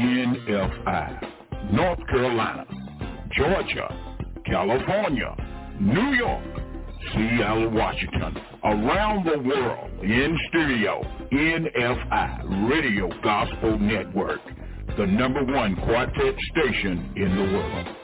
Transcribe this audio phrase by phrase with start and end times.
[0.00, 1.72] NFI.
[1.72, 2.64] North Carolina,
[3.36, 3.86] Georgia,
[4.46, 5.36] California,
[5.78, 6.42] New York,
[7.12, 14.40] Seattle, Washington, around the world, in studio, NFI, Radio Gospel Network,
[14.96, 17.99] the number one quartet station in the world.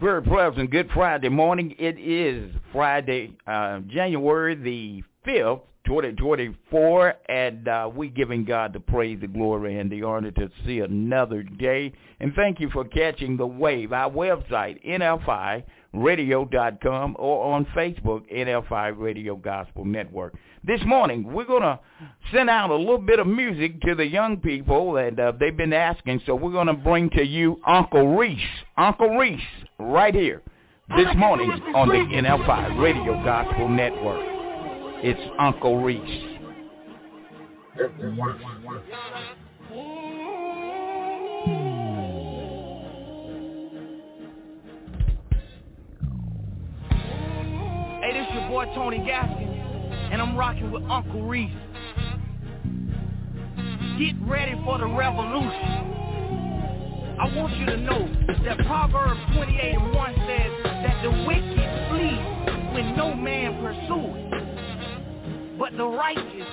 [0.00, 0.70] Very pleasant.
[0.70, 1.74] Good Friday morning.
[1.76, 9.18] It is Friday, uh, January the 5th, 2024, and uh, we giving God the praise,
[9.20, 11.92] the glory, and the honor to see another day.
[12.20, 13.92] And thank you for catching the wave.
[13.92, 20.36] Our website, NFIRadio.com, or on Facebook, NFI Radio Gospel Network.
[20.62, 21.80] This morning, we're going to
[22.32, 25.72] send out a little bit of music to the young people, and uh, they've been
[25.72, 28.38] asking, so we're going to bring to you Uncle Reese.
[28.76, 29.40] Uncle Reese,
[29.78, 30.42] right here,
[30.96, 34.20] this morning on the NFI Radio Gospel Network.
[35.04, 36.00] It's Uncle Reese.
[48.00, 51.52] Hey, this your boy Tony Gaskin, and I'm rocking with Uncle Reese.
[53.98, 55.97] Get ready for the revolution.
[57.20, 58.08] I want you to know
[58.44, 62.16] that Proverbs 28 and 1 says that the wicked flee
[62.72, 66.46] when no man pursues, but the righteous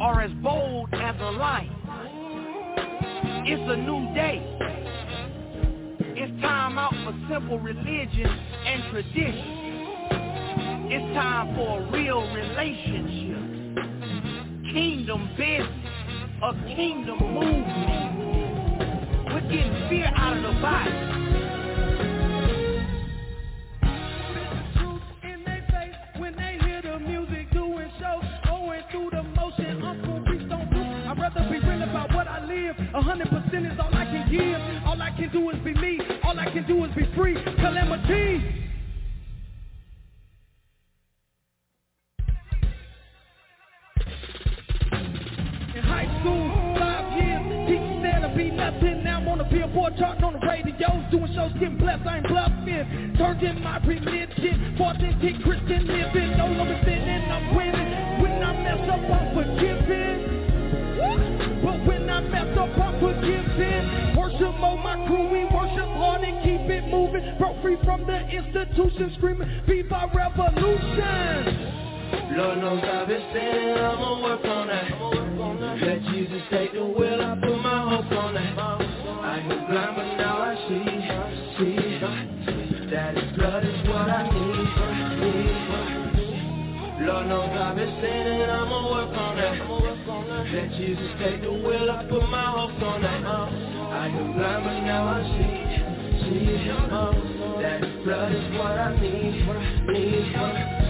[0.00, 1.74] are as bold as a lion.
[3.46, 4.40] It's a new day.
[6.16, 8.26] It's time out for simple religion
[8.66, 9.64] and tradition.
[10.92, 13.38] It's time for a real relationship.
[14.72, 15.68] Kingdom business.
[16.40, 18.03] A kingdom movement.
[19.50, 20.90] Getting fear out of the body.
[32.94, 34.86] A hundred percent is all I can give.
[34.86, 35.98] All I can do is be me.
[36.22, 37.34] All I can do is be free.
[37.56, 38.70] Calamity.
[45.74, 46.53] In high school,
[49.74, 52.06] billboard chart on the radio, doing shows, getting blessed.
[52.06, 53.14] I ain't bluffing.
[53.18, 56.38] Turned in my religion, authentic Christian living.
[56.38, 58.22] No longer sinning, I'm winning.
[58.22, 60.44] When I mess up, I'm forgiving.
[61.62, 64.16] But when I mess up, I'm forgiving.
[64.16, 67.36] Worship mode, my crew, we worship hard and keep it moving.
[67.38, 71.83] Broke free from the institution, screaming, Be Viva Revolution!
[72.36, 74.90] Lord knows I've been sinning, I'ma work on that.
[75.82, 78.58] Let Jesus take the wheel, I put my hope on that.
[78.58, 80.84] I was blind, but now I see,
[81.58, 81.76] see
[82.90, 84.68] that His blood is what I need,
[85.20, 85.64] need.
[87.06, 89.58] Lord knows I've been sinning, I'ma work on that.
[90.52, 93.24] Let Jesus take the wheel, I put my hope on that.
[93.26, 95.74] I was blind, but now I see,
[96.22, 96.70] see
[97.62, 99.46] that His blood is what I need,
[99.88, 100.83] need.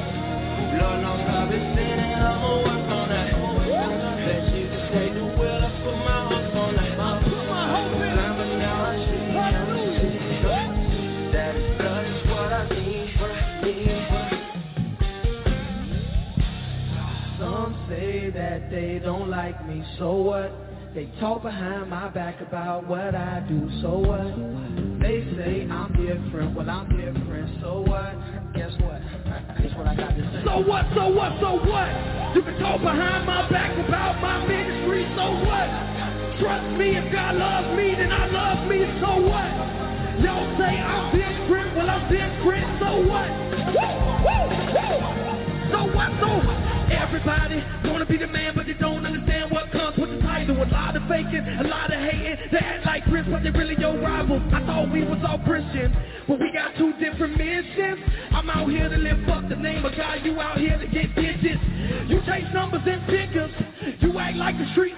[11.32, 12.72] They friends swore that.
[12.72, 13.12] He'd
[13.62, 13.86] be,
[17.38, 20.52] some say that they don't like me, so what?
[20.94, 24.36] They talk behind my back about what I do, so what?
[25.00, 28.14] They say I'm different, well I'm different, so what?
[28.54, 29.00] Guess what?
[29.54, 31.90] So what, so what, so what?
[32.34, 35.68] You can talk behind my back about my ministry, so what?
[36.40, 39.50] Trust me, if God loves me, then I love me, so what?
[40.22, 43.30] Y'all say I'm different, well I'm different, so what?
[43.74, 43.90] Woo,
[44.26, 44.42] woo,
[44.74, 44.98] woo.
[45.70, 46.58] So what, so what?
[46.90, 49.33] Everybody wanna be the man, but they don't understand
[50.46, 50.62] title.
[50.62, 52.36] A lot of faking, a lot of hating.
[52.52, 54.40] They act like Chris, but they really your rival.
[54.52, 55.94] I thought we was all Christians,
[56.28, 57.98] but we got two different missions.
[58.32, 60.20] I'm out here to lift up the name of God.
[60.24, 61.62] You out here to get digits.
[62.08, 63.50] You chase numbers and figures.
[64.00, 64.96] You act like the street.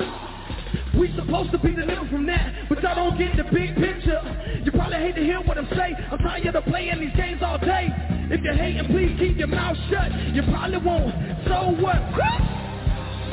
[0.98, 4.20] We supposed to be delivered from that, but y'all don't get the big picture.
[4.64, 5.96] You probably hate to hear what I'm saying.
[6.10, 7.88] I'm tired of playing these games all day.
[8.30, 10.10] If you're hating, please keep your mouth shut.
[10.34, 11.14] You probably won't.
[11.46, 11.96] So what?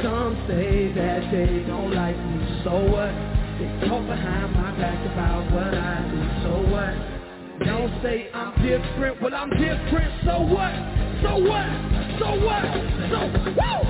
[0.03, 3.07] Some say that they don't like me, so what?
[3.57, 7.65] They talk behind my back about what I do, so what?
[7.65, 10.73] Don't say I'm different, well I'm different, so what?
[11.23, 11.69] So what?
[12.19, 12.65] So what?
[13.11, 13.19] So
[13.55, 13.83] woo!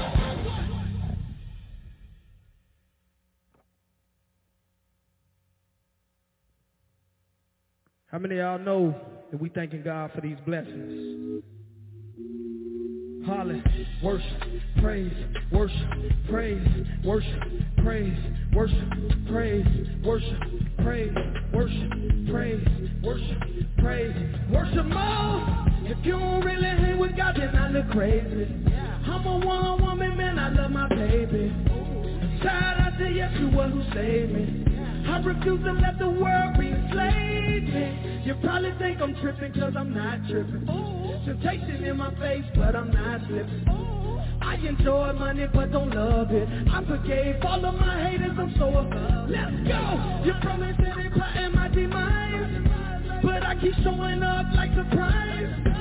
[8.06, 8.95] How many of y'all know
[9.31, 11.44] that we thanking God for these blessings?
[13.25, 13.64] Holler,
[14.04, 14.25] worship,
[14.81, 15.14] praise,
[15.50, 15.78] worship,
[16.30, 16.68] praise,
[17.06, 17.42] worship,
[17.81, 18.18] praise,
[18.54, 18.90] worship,
[19.31, 19.66] praise,
[20.04, 20.40] worship,
[20.84, 21.14] praise,
[21.54, 21.90] worship,
[22.30, 22.68] praise,
[23.02, 23.38] worship,
[23.78, 24.16] praise,
[24.52, 25.66] worship more.
[25.86, 28.46] If you don't really hang with God, then I look crazy.
[29.06, 31.54] I'm a one woman, man, I love my baby.
[32.44, 34.73] Shout out to Yeshua who saved me.
[35.06, 38.22] I refuse to let the world enslave me.
[38.26, 40.66] You probably think I'm tripping cause I'm not tripping.
[41.26, 43.66] Temptation in my face, but I'm not slipping.
[44.42, 46.48] I enjoy money but don't love it.
[46.70, 49.30] I forgave all of my haters, I'm so above.
[49.30, 50.22] Let's go!
[50.26, 53.22] You promised that they plotting my demise.
[53.24, 55.74] But I keep showing up like surprise.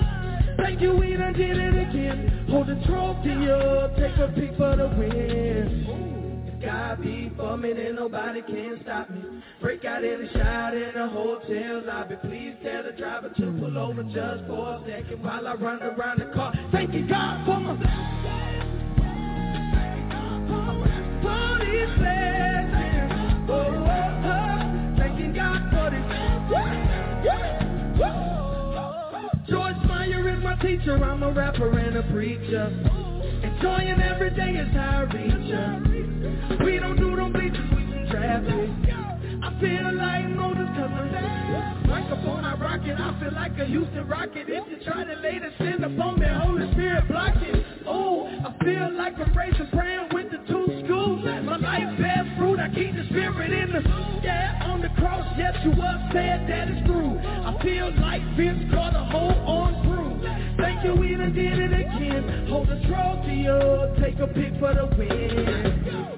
[0.59, 2.47] Thank you, we done did it again.
[2.51, 6.12] Hold the trophy up, take a peek for the win.
[6.65, 9.23] God be for me, then nobody can stop me.
[9.61, 12.17] Break out in a shot in a hotel lobby.
[12.23, 16.21] Please tell the driver to pull over just for a second while I run around
[16.21, 16.55] the car.
[16.71, 18.03] Thank you, God, for my for blessings.
[30.63, 31.05] Teacher.
[31.05, 33.02] I'm a rapper and a preacher.
[33.63, 36.67] Enjoying every day is how I.
[36.67, 38.71] We don't do them bleachers, we some traffic.
[39.39, 44.09] I feel like Moses cause I'm Microphone I rock it, I feel like a Houston
[44.09, 44.51] Rocket.
[44.51, 47.65] If you try to lay the sin upon me, Holy Spirit block it.
[47.87, 51.23] Oh, I feel like I'm raising praying with the two schools.
[51.23, 53.83] My life bears fruit, I keep the spirit in the
[54.27, 57.15] Yeah, on the cross, yes you was said that it's through.
[57.15, 59.92] I feel like Vince a hold on.
[60.59, 62.47] Thank you, we done did it again.
[62.49, 66.13] Hold the trophy up, take a pic for the win.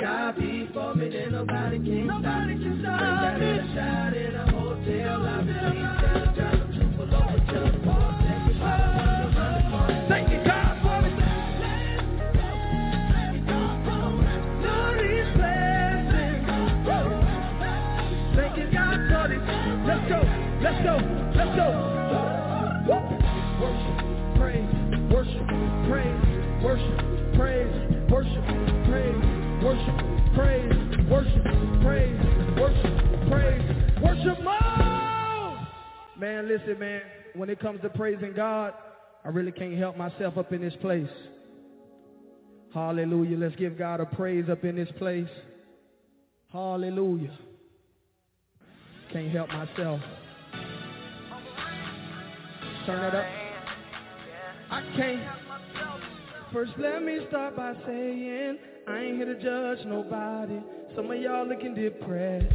[0.00, 3.46] God be for me, then nobody can nobody can stop me.
[3.46, 5.56] a shot in a hotel, I've been
[6.34, 8.16] drive to pull over to the bar.
[10.08, 11.10] Thank you, God, for me.
[14.64, 16.38] Lord, He's blessing.
[18.36, 19.42] Thank you, God, for this.
[19.86, 20.20] Let's go,
[20.62, 20.94] let's go,
[21.36, 22.09] let's go.
[26.80, 28.44] Worship, praise, worship,
[28.88, 29.96] praise, worship,
[30.34, 31.44] praise, worship,
[31.82, 32.20] praise,
[32.58, 35.66] worship, praise, worship more.
[36.18, 37.02] Man, listen, man.
[37.34, 38.74] When it comes to praising God,
[39.24, 41.08] I really can't help myself up in this place.
[42.74, 43.36] Hallelujah.
[43.36, 45.28] Let's give God a praise up in this place.
[46.52, 47.36] Hallelujah.
[49.12, 50.00] Can't help myself.
[52.86, 53.24] Turn it up.
[54.70, 55.49] I can't.
[56.52, 58.58] First, let me start by saying
[58.88, 60.60] I ain't here to judge nobody.
[60.96, 62.52] Some of y'all looking depressed,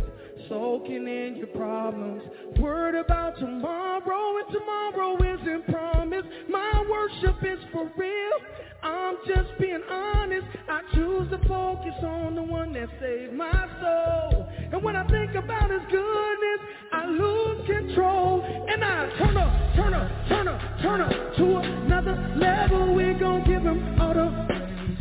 [0.49, 2.21] soaking in your problems.
[2.59, 6.27] Worried about tomorrow, and tomorrow isn't promised.
[6.49, 8.39] My worship is for real.
[8.85, 10.45] I'm just being honest.
[10.69, 14.47] I choose to focus on the one that saved my soul.
[14.71, 16.59] And when I think about his goodness,
[16.93, 18.43] I lose control.
[18.43, 22.93] And I turn up, turn up, turn up, turn up to another level.
[22.93, 24.29] We gon' give him all the,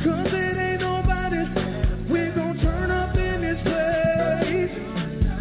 [0.02, 1.44] cause it ain't nobody.
[2.08, 4.72] We gon' turn up in this place.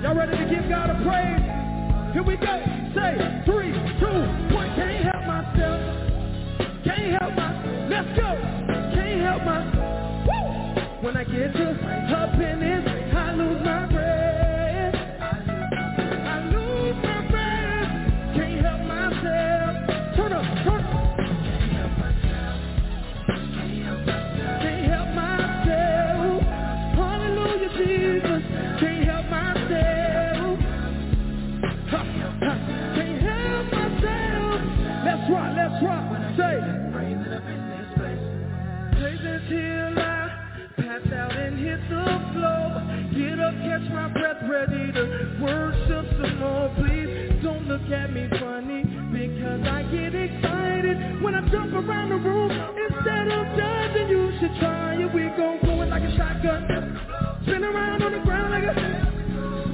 [0.04, 1.44] Y'all ready to give God a praise?
[2.12, 2.60] Here we go.
[2.92, 3.72] Say three,
[4.04, 4.20] two,
[7.90, 8.30] Let's go.
[8.96, 9.60] Can't help my.
[10.26, 11.04] Woo!
[11.06, 11.70] When I get to
[12.16, 12.33] up
[51.76, 52.52] around the room.
[52.52, 55.14] Instead of judging, you should try it.
[55.14, 57.40] We gon' go it like a shotgun.
[57.44, 58.74] Spin around on the ground like a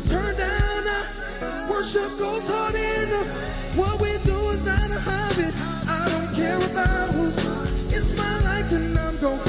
[0.10, 0.88] turn down.
[0.88, 5.44] uh, Worship goes hard in uh, What we do is not a hobby.
[5.46, 7.29] I don't care about who.
[7.91, 9.41] It's my life and I'm gon'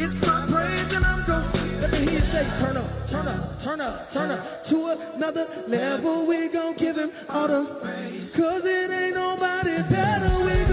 [0.00, 3.62] It's my praise and I'm gon' Let me hear you say turn up, turn up,
[3.64, 6.26] turn up, turn up to another level.
[6.26, 10.38] We gon' give him all the praise Cause it ain't nobody better.
[10.44, 10.67] We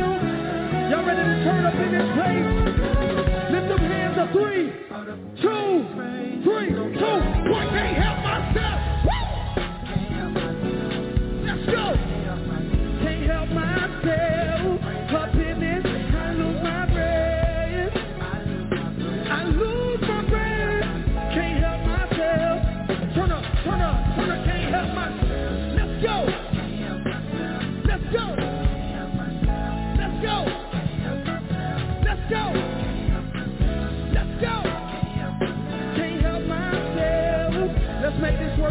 [0.90, 2.46] Y'all ready to turn up in this place?
[3.52, 4.32] Lift them hands up.
[4.32, 4.70] Three,
[5.42, 5.86] two,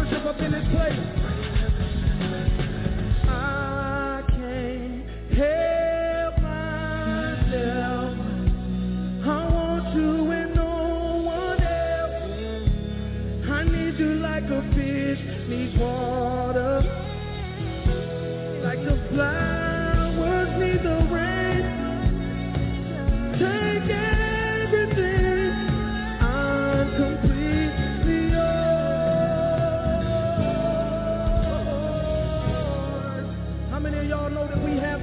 [0.05, 0.99] worship up in this place.
[3.27, 5.64] I can't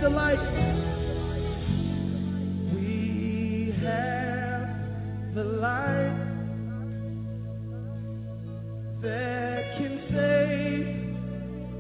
[0.03, 0.41] the light.
[2.75, 4.69] We have
[5.33, 6.19] the light
[9.01, 10.87] that can save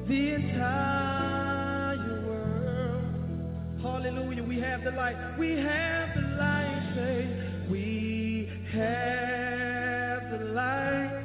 [0.06, 3.82] the entire world.
[3.82, 4.44] Hallelujah.
[4.44, 5.16] We have the light.
[5.36, 6.92] We have the light.
[6.94, 7.26] Say,
[7.68, 11.24] we have the light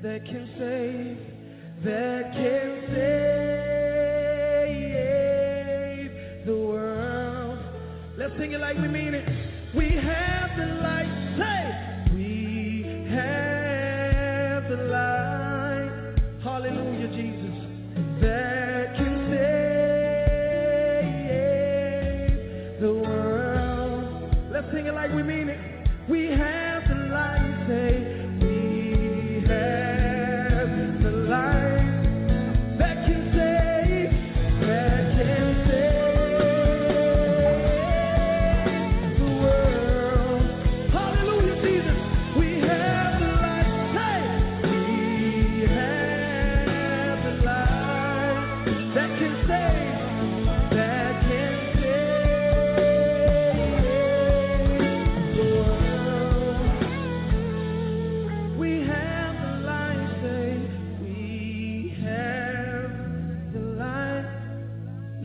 [0.00, 1.18] that can save,
[1.84, 3.13] that can save.
[8.38, 9.28] sing it like we mean it.
[9.74, 11.13] We have the light.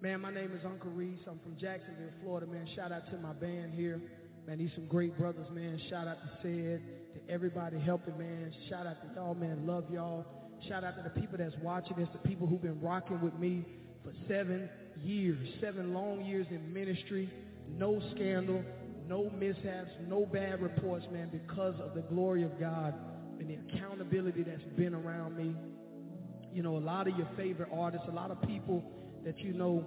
[0.00, 1.18] Man, my name is Uncle Reese.
[1.28, 2.68] I'm from Jacksonville, Florida, man.
[2.76, 4.00] Shout out to my band here.
[4.46, 5.80] Man, these some great brothers, man.
[5.90, 6.80] Shout out to Sid,
[7.14, 8.52] to everybody helping, man.
[8.68, 9.66] Shout out to y'all, man.
[9.66, 10.24] Love y'all.
[10.68, 13.64] Shout out to the people that's watching this, the people who've been rocking with me
[14.04, 14.68] for seven
[15.02, 17.30] years, seven long years in ministry
[17.76, 18.62] no scandal,
[19.06, 22.94] no mishaps, no bad reports, man, because of the glory of God
[23.38, 25.54] and the accountability that's been around me.
[26.52, 28.82] You know, a lot of your favorite artists, a lot of people
[29.24, 29.86] that you know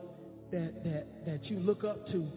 [0.52, 2.28] that that that you look up to.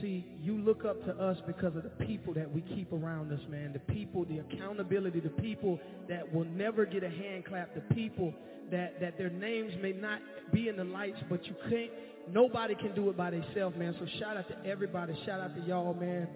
[0.00, 3.40] See, you look up to us because of the people that we keep around us,
[3.48, 3.72] man.
[3.72, 5.78] The people, the accountability, the people
[6.08, 8.34] that will never get a hand clap, the people
[8.70, 10.20] that, that their names may not
[10.52, 11.92] be in the lights, but you can't
[12.28, 13.94] Nobody can do it by themselves, man.
[13.98, 15.16] So shout out to everybody.
[15.24, 16.28] Shout out to y'all, man.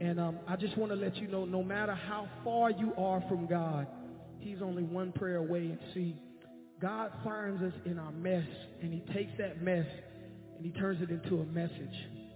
[0.00, 3.22] And um, I just want to let you know, no matter how far you are
[3.28, 3.86] from God,
[4.38, 5.60] he's only one prayer away.
[5.60, 6.16] And see,
[6.82, 8.44] God finds us in our mess,
[8.82, 9.86] and he takes that mess,
[10.56, 11.78] and he turns it into a message.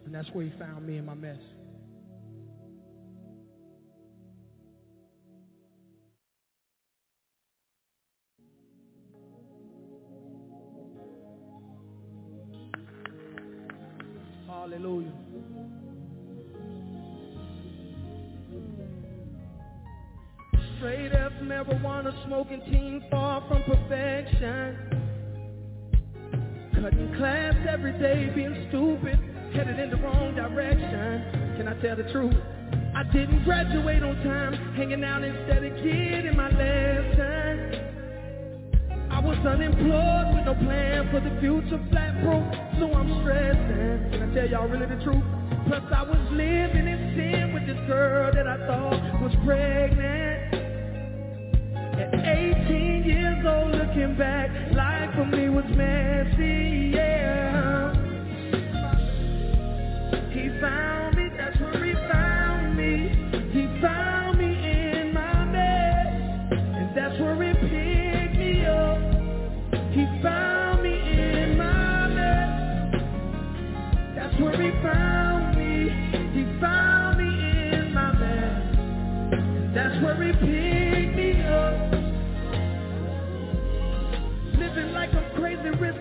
[0.04, 1.36] And that's where he found me in my mess.
[14.46, 15.12] Hallelujah.
[20.78, 24.76] Straight up marijuana smoking team far from perfection.
[26.74, 29.18] Cutting class every day, being stupid,
[29.54, 31.56] headed in the wrong direction.
[31.56, 32.34] Can I tell the truth?
[32.94, 37.76] I didn't graduate on time, hanging out instead of getting my lesson.
[39.10, 44.10] I was unemployed with no plan for the future, flat broke, so I'm stressing.
[44.12, 45.24] Can I tell y'all really the truth?
[45.68, 50.35] Plus I was living in sin with this girl that I thought was pregnant.
[51.98, 57.92] At 18 years old, looking back, life for me was messy, yeah.
[60.32, 63.10] He found me, that's where he found me.
[63.52, 68.98] He found me in my mess, and that's where he picked me up.
[69.92, 73.02] he found me in my mess.
[74.16, 75.90] That's where he found me.
[76.34, 78.88] He found me in my mess.
[79.74, 80.75] That's where he picked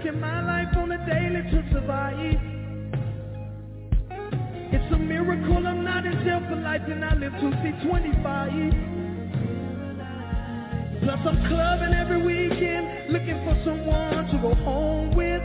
[0.05, 2.39] taking my life on a daily to survive.
[4.71, 8.51] It's a miracle I'm not in jail for life and I live to see 25.
[11.01, 15.41] Plus I'm clubbing every weekend looking for someone to go home with.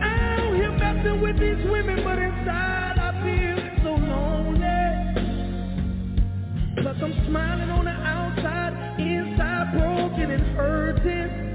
[0.00, 4.82] Out here messing with these women but inside I feel so lonely.
[6.82, 11.49] Plus I'm smiling on the outside, inside broken and hurting.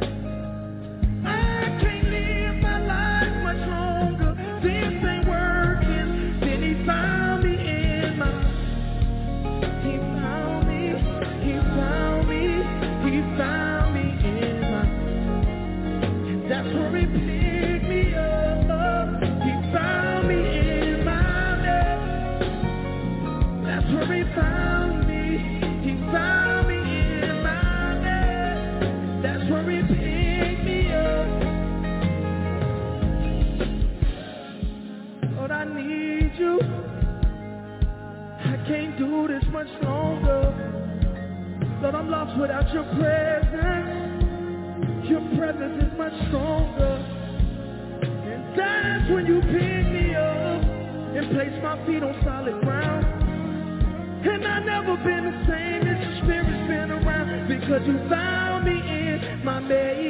[39.55, 40.51] Much longer.
[41.81, 44.19] Lord, I'm lost without your presence.
[45.07, 46.95] Your presence is much stronger.
[48.03, 50.61] And that's when you pick me up
[51.15, 53.05] and place my feet on solid ground.
[54.27, 58.75] And I've never been the same as your spirit's been around because you found me
[58.75, 60.05] in my maze.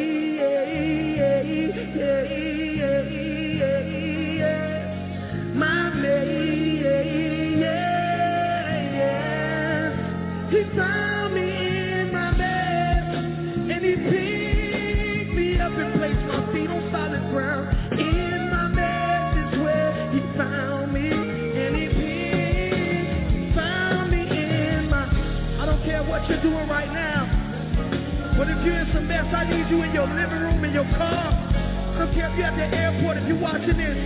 [28.45, 30.85] But if you're in some mess, I need you in your living room, in your
[31.01, 31.33] car.
[31.33, 33.97] I don't care if you're at the airport, if you're watching this.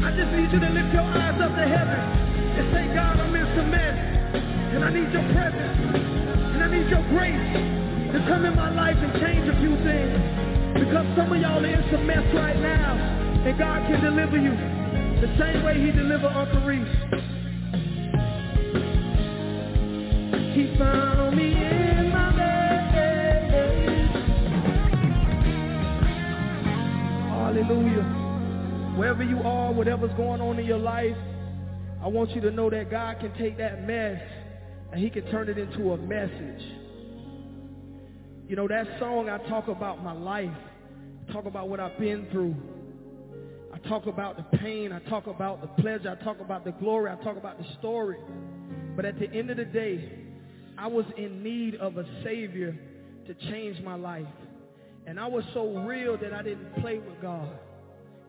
[0.00, 3.36] I just need you to lift your eyes up to heaven and say, God, I'm
[3.36, 3.92] in some mess.
[4.72, 5.76] And I need your presence.
[5.84, 10.16] And I need your grace to come in my life and change a few things.
[10.72, 12.96] Because some of y'all are in some mess right now.
[12.96, 14.56] And God can deliver you
[15.20, 16.88] the same way he delivered Uncle Reese.
[29.38, 31.16] You are, whatever's going on in your life,
[32.02, 34.20] I want you to know that God can take that mess
[34.92, 36.62] and he can turn it into a message.
[38.48, 40.50] You know, that song, I talk about my life.
[41.28, 42.56] I talk about what I've been through.
[43.72, 44.92] I talk about the pain.
[44.92, 46.16] I talk about the pleasure.
[46.18, 47.10] I talk about the glory.
[47.10, 48.16] I talk about the story.
[48.96, 50.10] But at the end of the day,
[50.78, 52.76] I was in need of a savior
[53.26, 54.26] to change my life.
[55.06, 57.50] And I was so real that I didn't play with God.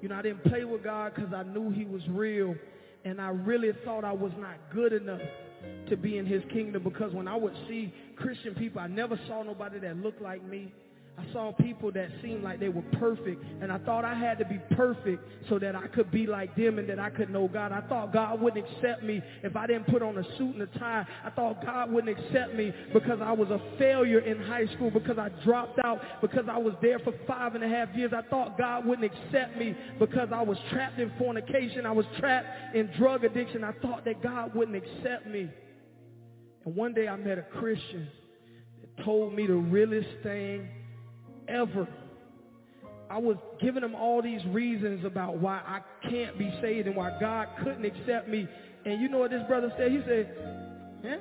[0.01, 2.55] You know, I didn't play with God because I knew he was real.
[3.05, 5.21] And I really thought I was not good enough
[5.89, 9.43] to be in his kingdom because when I would see Christian people, I never saw
[9.43, 10.73] nobody that looked like me.
[11.17, 14.45] I saw people that seemed like they were perfect, and I thought I had to
[14.45, 17.72] be perfect so that I could be like them and that I could know God.
[17.72, 20.80] I thought God wouldn't accept me if I didn't put on a suit and a
[20.80, 21.06] tie.
[21.24, 25.17] I thought God wouldn't accept me because I was a failure in high school, because
[25.17, 28.13] I dropped out, because I was there for five and a half years.
[28.15, 31.86] I thought God wouldn't accept me because I was trapped in fornication.
[31.86, 33.63] I was trapped in drug addiction.
[33.63, 35.50] I thought that God wouldn't accept me.
[36.65, 38.08] And one day I met a Christian
[38.82, 40.67] that told me the realest thing
[41.49, 41.88] ever.
[43.09, 47.17] I was giving him all these reasons about why I can't be saved and why
[47.19, 48.47] God couldn't accept me.
[48.85, 49.91] And you know what this brother said?
[49.91, 50.35] He said,
[51.03, 51.17] yeah,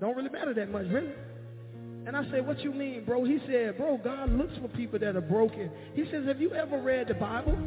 [0.00, 1.12] don't really matter that much, really.
[2.06, 3.24] And I said, what you mean, bro?
[3.24, 5.70] He said, bro, God looks for people that are broken.
[5.94, 7.58] He says, have you ever read the Bible?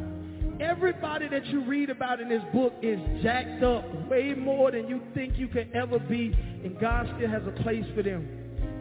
[0.58, 5.00] Everybody that you read about in this book is jacked up way more than you
[5.14, 6.32] think you can ever be,
[6.64, 8.26] and God still has a place for them.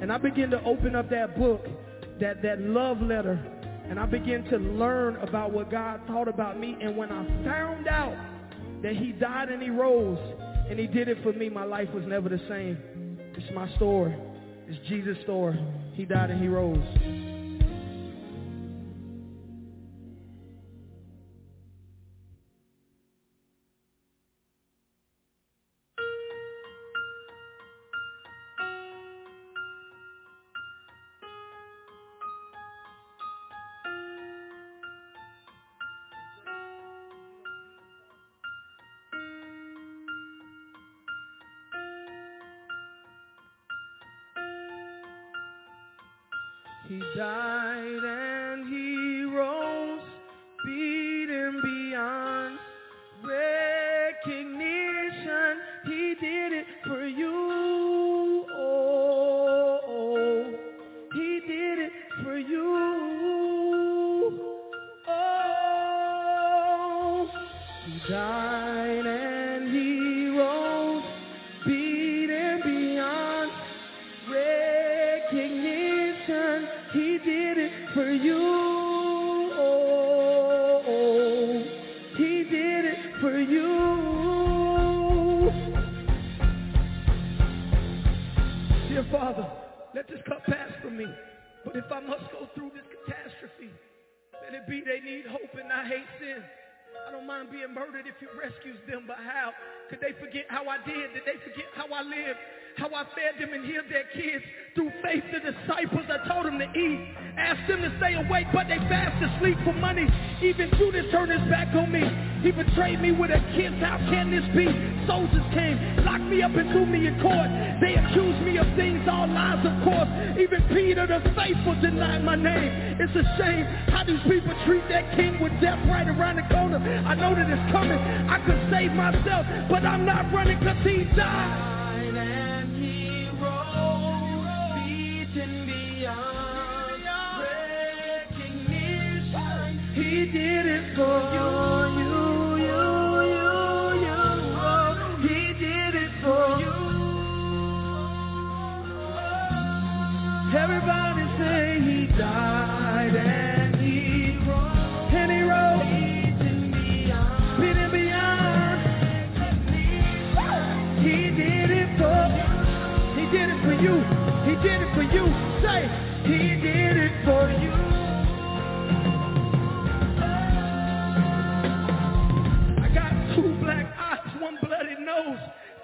[0.02, 1.66] And I began to open up that book,
[2.22, 3.40] that, that love letter,
[3.90, 6.78] and I began to learn about what God thought about me.
[6.82, 8.16] And when I found out
[8.82, 10.20] that he died and he rose,
[10.70, 12.78] and he did it for me, my life was never the same.
[13.36, 14.16] It's my story.
[14.68, 15.60] It's Jesus' story.
[15.94, 17.31] He died and he rose.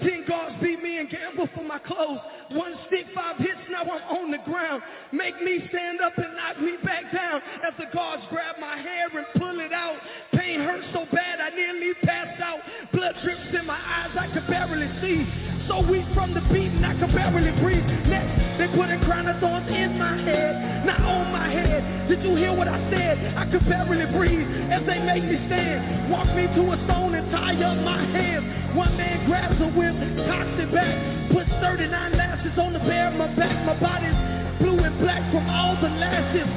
[0.02, 2.20] Ten guards beat me and gamble for my clothes.
[2.52, 4.84] One stick, five hits, now I'm on the ground.
[5.12, 7.42] Make me stand up and knock me back down.
[7.66, 9.98] As the guards grab my hair and pull it out.
[10.34, 12.60] Pain hurts so bad I nearly passed out.
[12.94, 15.26] Blood drips in my eyes, I can barely see.
[15.68, 17.84] So weak from the beating, I can barely breathe.
[18.08, 22.10] Next, they put a crown of thorns in my head, not on my head.
[22.10, 23.38] Did you hear what I said?
[23.38, 26.10] I could barely breathe as they make me stand.
[26.10, 28.76] Walk me to a stone and tie up my hands.
[28.76, 29.94] One man grabs a whip,
[30.26, 30.98] cocks it back,
[31.30, 33.62] puts 39 lashes on the bare of my back.
[33.66, 34.18] My body's
[34.58, 36.50] blue and black from all the lashes.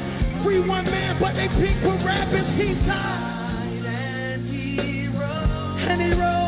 [0.43, 2.49] Free one man, but they pick Barabbas.
[2.57, 5.85] He died and he rose.
[5.85, 6.41] And he rose.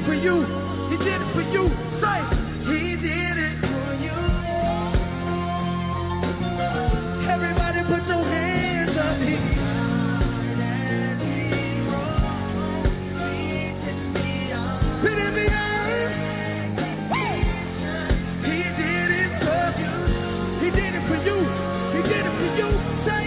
[0.00, 0.44] It for you.
[0.90, 1.68] He did it for you.
[2.00, 2.20] Say,
[2.66, 3.60] he did it.
[3.60, 4.16] for you.
[7.28, 9.56] Everybody put your hands up here.
[20.60, 21.38] He did it for you.
[21.96, 22.70] He did it for you.
[23.06, 23.19] Say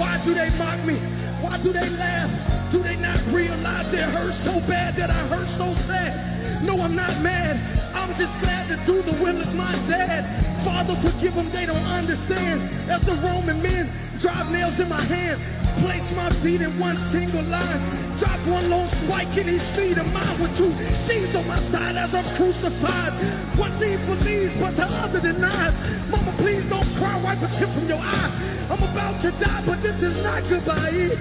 [0.00, 0.96] Why do they mock me?
[1.44, 2.72] Why do they laugh?
[2.72, 6.64] Do they not realize it hurts so bad that I hurt so sad?
[6.64, 7.79] No, I'm not mad.
[8.10, 10.26] I'm just glad to do the will of my dad.
[10.66, 12.90] Father, forgive them, they don't understand.
[12.90, 15.38] As the Roman men drive nails in my hands,
[15.78, 20.10] place my feet in one single line, drop one long spike in his feet of
[20.10, 20.74] mine with two
[21.06, 23.14] thieves on my side as I'm crucified.
[23.54, 25.70] One thief believes, but the other denies.
[26.10, 28.66] Mama, please don't cry, wipe a tear from your eye.
[28.74, 31.14] I'm about to die, but this is not goodbye.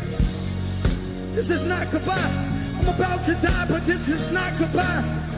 [1.38, 2.34] This is not goodbye.
[2.82, 5.29] I'm about to die, but this is not goodbye.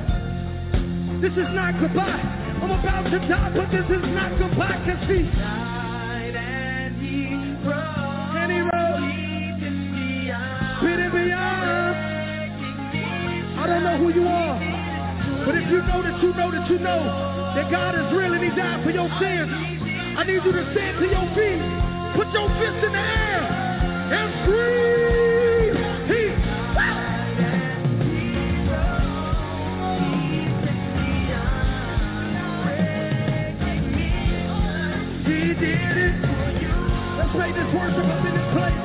[1.22, 2.18] This is not goodbye.
[2.66, 4.74] I'm about to die, but this is not goodbye.
[4.90, 8.34] Cause he died and he rose.
[8.42, 9.06] And he rose.
[10.82, 11.96] Been beyond.
[13.54, 14.58] I don't know who you are.
[15.46, 17.02] But if you know that you know that you know
[17.54, 19.54] that God is real and he died for your sins,
[20.18, 21.62] I need you to stand to your feet.
[22.18, 23.46] Put your fist in the air
[24.10, 25.31] and scream.
[37.52, 38.82] Make this worship up in this place.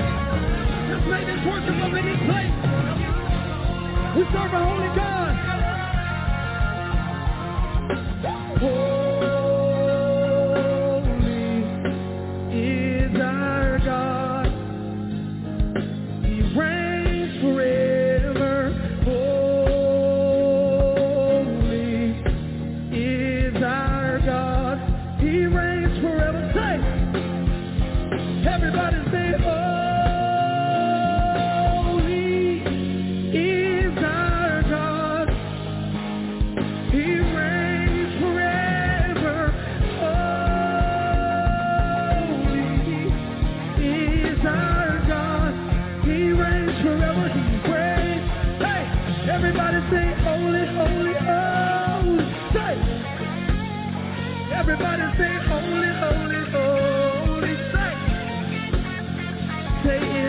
[0.90, 2.54] Let's make this worship up in this place.
[4.16, 5.34] We serve a holy God.
[8.58, 8.95] Holy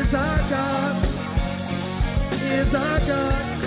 [0.08, 1.04] is our God,
[2.32, 3.64] is our God,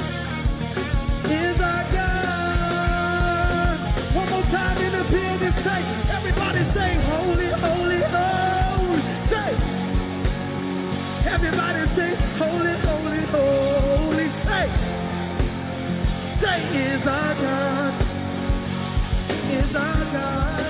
[1.29, 3.77] is our God.
[4.17, 9.03] One more time in the building, say, everybody say, holy, holy, holy.
[9.29, 9.53] Say,
[11.29, 14.29] everybody say, holy, holy, holy.
[14.49, 14.65] Say,
[16.41, 18.01] say, is our God,
[19.53, 20.65] is our God,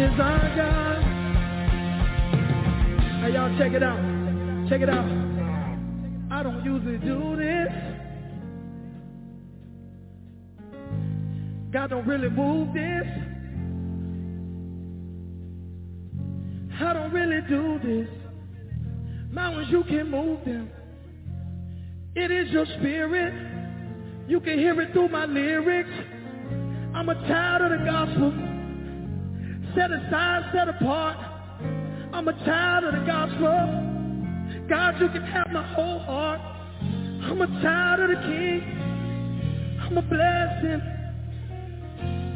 [0.00, 1.00] is our God.
[3.20, 4.11] Now y'all check it out.
[4.68, 5.04] Check it out.
[6.30, 7.72] I don't usually do this.
[11.72, 13.06] God don't really move this.
[16.80, 18.08] I don't really do this.
[19.30, 20.70] Mountains, you can move them.
[22.14, 23.32] It is your spirit.
[24.28, 25.90] You can hear it through my lyrics.
[26.94, 28.32] I'm a child of the gospel.
[29.74, 31.16] Set aside, set apart.
[32.12, 33.91] I'm a child of the gospel.
[34.72, 36.40] God, you can have my whole heart.
[36.80, 38.64] I'm a child of the king.
[39.78, 40.80] I'm a blessing.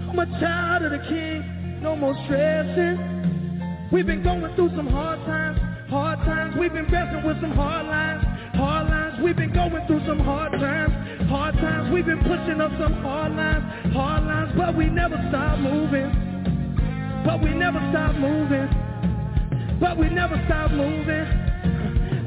[0.05, 1.81] I'm a child of the king.
[1.81, 3.89] No more stressing.
[3.91, 5.59] We've been going through some hard times.
[5.89, 6.57] Hard times.
[6.61, 8.23] We've been wrestling with some hard lines.
[8.55, 9.15] Hard lines.
[9.25, 10.93] We've been going through some hard times.
[11.31, 11.91] Hard times.
[11.91, 13.65] We've been pushing up some hard lines.
[13.97, 14.53] Hard lines.
[14.59, 16.13] But we never stop moving.
[17.25, 18.69] But we never stop moving.
[19.81, 21.46] But we never stop moving.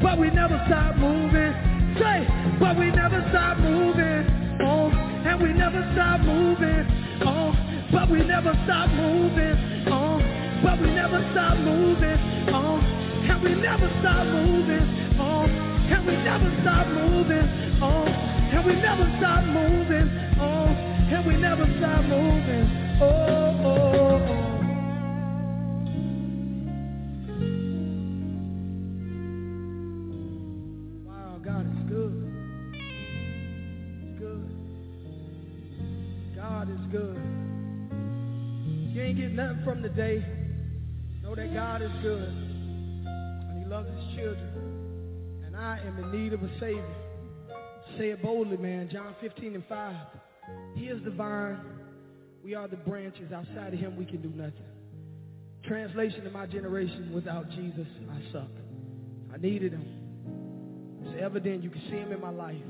[0.02, 1.54] But we never stop moving.
[2.00, 2.28] Say,
[2.60, 4.24] but we never stop moving.
[4.62, 6.88] Oh, and we never stop moving.
[7.26, 7.52] Oh,
[7.92, 9.88] but we never stop moving.
[9.92, 10.20] Oh,
[10.64, 12.20] but we never stop moving.
[12.48, 15.20] Oh, and we never stop moving.
[15.20, 17.48] Oh, and we never stop moving.
[17.82, 20.08] Oh, and we never stop moving.
[20.40, 20.68] Oh,
[21.12, 22.66] and we never stop moving.
[23.02, 23.49] Oh,
[31.50, 32.14] God is good.
[34.20, 34.50] Good.
[36.36, 37.20] God is good.
[38.94, 40.24] You ain't getting nothing from the day.
[41.24, 42.30] Know that God is good.
[42.30, 45.42] And he loves his children.
[45.48, 46.96] And I am in need of a Savior.
[47.98, 48.88] Say it boldly, man.
[48.92, 49.96] John 15 and 5.
[50.76, 51.60] He is the vine.
[52.44, 53.32] We are the branches.
[53.34, 54.54] Outside of him, we can do nothing.
[55.68, 58.52] Translation in my generation, without Jesus, I suck.
[59.34, 59.99] I needed him.
[61.10, 61.64] It's evident.
[61.64, 62.62] You can see him in my life.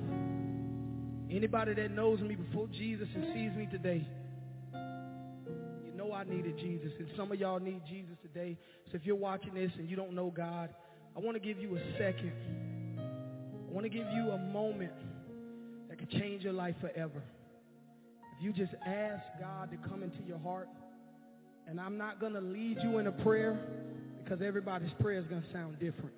[1.29, 4.07] Anybody that knows me before Jesus and sees me today,
[5.85, 6.91] you know I needed Jesus.
[6.97, 8.57] And some of y'all need Jesus today.
[8.91, 10.69] So if you're watching this and you don't know God,
[11.15, 12.31] I want to give you a second.
[12.97, 14.93] I want to give you a moment
[15.89, 17.21] that could change your life forever.
[18.37, 20.69] If you just ask God to come into your heart,
[21.67, 23.59] and I'm not going to lead you in a prayer
[24.23, 26.15] because everybody's prayer is going to sound different.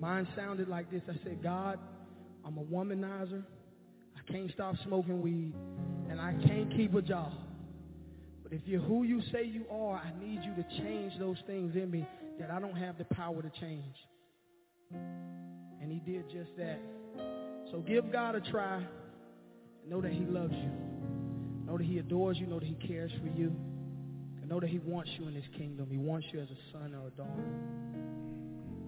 [0.00, 1.02] Mine sounded like this.
[1.08, 1.78] I said, God,
[2.44, 3.44] I'm a womanizer.
[4.16, 5.52] I can't stop smoking weed,
[6.08, 7.32] and I can't keep a job.
[8.42, 11.76] But if you're who you say you are, I need you to change those things
[11.76, 12.06] in me
[12.38, 13.94] that I don't have the power to change.
[14.90, 16.80] And he did just that.
[17.70, 18.82] So give God a try.
[19.86, 20.70] Know that he loves you.
[21.66, 22.46] Know that he adores you.
[22.46, 23.54] Know that he cares for you.
[24.40, 25.88] And know that he wants you in his kingdom.
[25.90, 27.99] He wants you as a son or a daughter.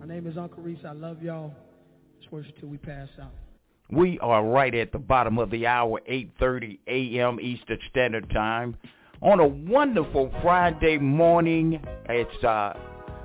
[0.02, 0.80] My name is Uncle Reese.
[0.84, 1.54] I love y'all.
[2.18, 3.30] Let's worship till we pass out.
[3.88, 7.38] We are right at the bottom of the hour, 8.30 a.m.
[7.40, 8.76] Eastern Standard Time.
[9.20, 12.76] On a wonderful Friday morning, it's uh,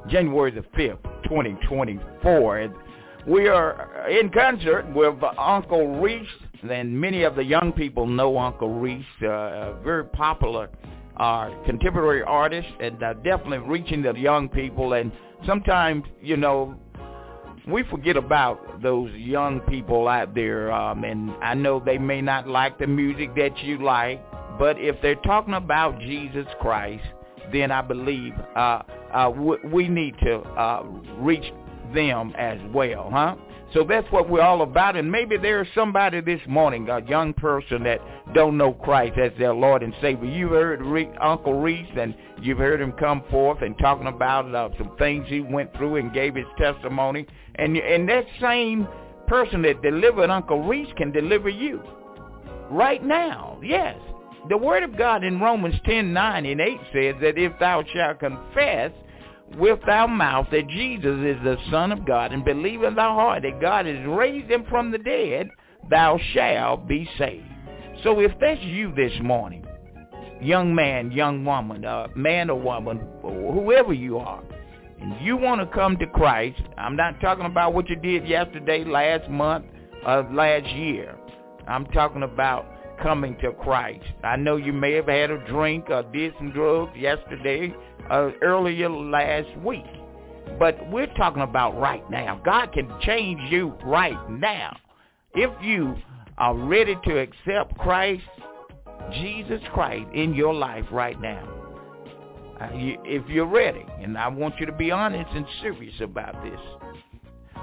[0.08, 2.72] January the 5th, 2024.
[3.26, 6.28] We are in concert with Uncle Reese,
[6.70, 10.70] and many of the young people know Uncle Reese, uh, very popular
[11.18, 14.94] uh, contemporary artist, and uh, definitely reaching the young people.
[14.94, 15.12] And
[15.46, 16.76] sometimes, you know,
[17.68, 22.48] we forget about those young people out there, um, and I know they may not
[22.48, 24.24] like the music that you like,
[24.58, 27.04] but if they're talking about Jesus Christ,
[27.52, 28.82] then I believe uh,
[29.14, 30.84] uh, w- we need to uh,
[31.18, 31.52] reach
[31.94, 33.36] them as well, huh?
[33.74, 34.96] So that's what we're all about.
[34.96, 38.00] And maybe there's somebody this morning, a young person that
[38.34, 40.30] don't know Christ as their Lord and Savior.
[40.30, 44.70] You've heard Re- Uncle Reese and you've heard him come forth and talking about uh,
[44.78, 47.28] some things he went through and gave his testimony.
[47.56, 48.88] And, and that same
[49.28, 51.82] person that delivered Uncle Reese can deliver you
[52.72, 53.60] right now.
[53.62, 53.98] Yes.
[54.50, 58.20] The Word of God in Romans 10, 9 and 8 says that if thou shalt
[58.20, 58.92] confess
[59.56, 63.44] with thy mouth that Jesus is the Son of God and believe in thy heart
[63.44, 65.50] that God has raised him from the dead,
[65.90, 67.46] thou shalt be saved.
[68.04, 69.66] So if that's you this morning,
[70.42, 74.44] young man, young woman, uh, man or woman, whoever you are,
[75.00, 78.84] and you want to come to Christ, I'm not talking about what you did yesterday,
[78.84, 79.66] last month,
[80.06, 81.16] uh, last year.
[81.68, 82.66] I'm talking about
[83.02, 84.06] coming to Christ.
[84.24, 87.74] I know you may have had a drink or did some drugs yesterday,
[88.10, 89.86] uh, earlier last week.
[90.60, 92.42] But we're talking about right now.
[92.44, 94.76] God can change you right now.
[95.34, 95.96] If you
[96.38, 98.24] are ready to accept Christ,
[99.14, 101.48] Jesus Christ, in your life right now,
[102.60, 103.86] if you're ready.
[104.02, 106.60] And I want you to be honest and serious about this.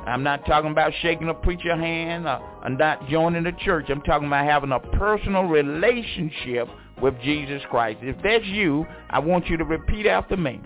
[0.07, 3.87] I'm not talking about shaking a preacher hand uh, or, or not joining the church.
[3.89, 6.69] I'm talking about having a personal relationship
[7.01, 7.99] with Jesus Christ.
[8.03, 10.61] If that's you, I want you to repeat after me.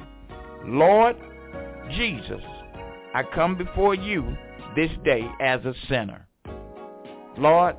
[0.65, 1.17] Lord
[1.93, 2.41] Jesus,
[3.15, 4.37] I come before you
[4.77, 6.27] this day as a sinner.
[7.39, 7.77] Lord,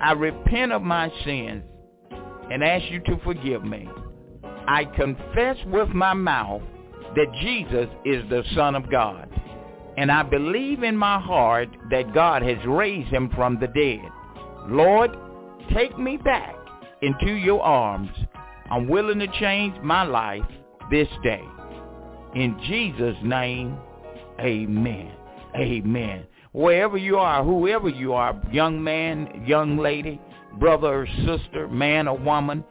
[0.00, 1.62] I repent of my sins
[2.50, 3.88] and ask you to forgive me.
[4.66, 6.62] I confess with my mouth
[7.14, 9.28] that Jesus is the Son of God.
[9.96, 14.08] And I believe in my heart that God has raised him from the dead.
[14.68, 15.16] Lord,
[15.74, 16.54] take me back
[17.02, 18.10] into your arms.
[18.70, 20.44] I'm willing to change my life
[20.90, 21.42] this day.
[22.34, 23.76] In Jesus' name,
[24.38, 25.12] amen.
[25.56, 26.26] Amen.
[26.52, 30.20] Wherever you are, whoever you are, young man, young lady,
[30.58, 32.64] brother or sister, man or woman,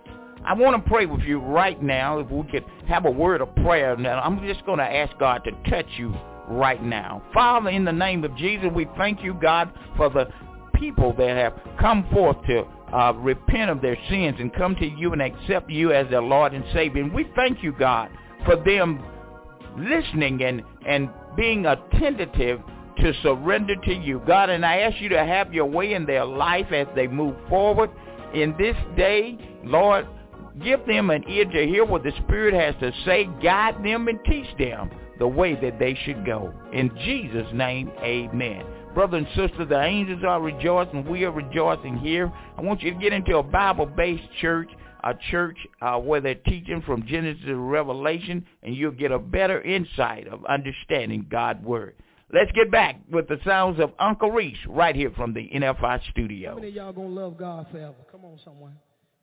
[0.46, 2.20] I want to pray with you right now.
[2.20, 5.44] If we could have a word of prayer now, I'm just going to ask God
[5.44, 6.16] to touch you
[6.50, 7.22] right now.
[7.34, 10.28] Father, in the name of Jesus, we thank you, God, for the
[10.74, 15.14] people that have come forth to uh, repent of their sins and come to you
[15.14, 17.04] and accept you as their Lord and Savior.
[17.04, 18.10] And we thank you, God,
[18.46, 19.04] for them
[19.78, 22.62] listening and, and being attentive
[22.98, 24.22] to surrender to you.
[24.26, 27.36] God, and I ask you to have your way in their life as they move
[27.48, 27.92] forward
[28.34, 29.38] in this day.
[29.64, 30.08] Lord,
[30.64, 33.30] give them an ear to hear what the Spirit has to say.
[33.42, 36.54] Guide them and teach them the way that they should go.
[36.74, 38.66] In Jesus' name, amen.
[38.94, 41.08] Brother and sister, the angels are rejoicing.
[41.08, 42.32] We are rejoicing here.
[42.58, 44.70] I want you to get into a Bible-based church,
[45.04, 49.62] a church uh, where they're teaching from Genesis to Revelation, and you'll get a better
[49.62, 51.96] insight of understanding God's Word.
[52.34, 56.52] Let's get back with the sounds of Uncle Reese right here from the NFI studio.
[56.52, 57.96] How many y'all gonna love God forever?
[58.12, 58.76] Come on, someone.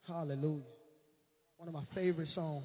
[0.06, 0.62] Hallelujah.
[1.56, 2.64] One of my favorite songs.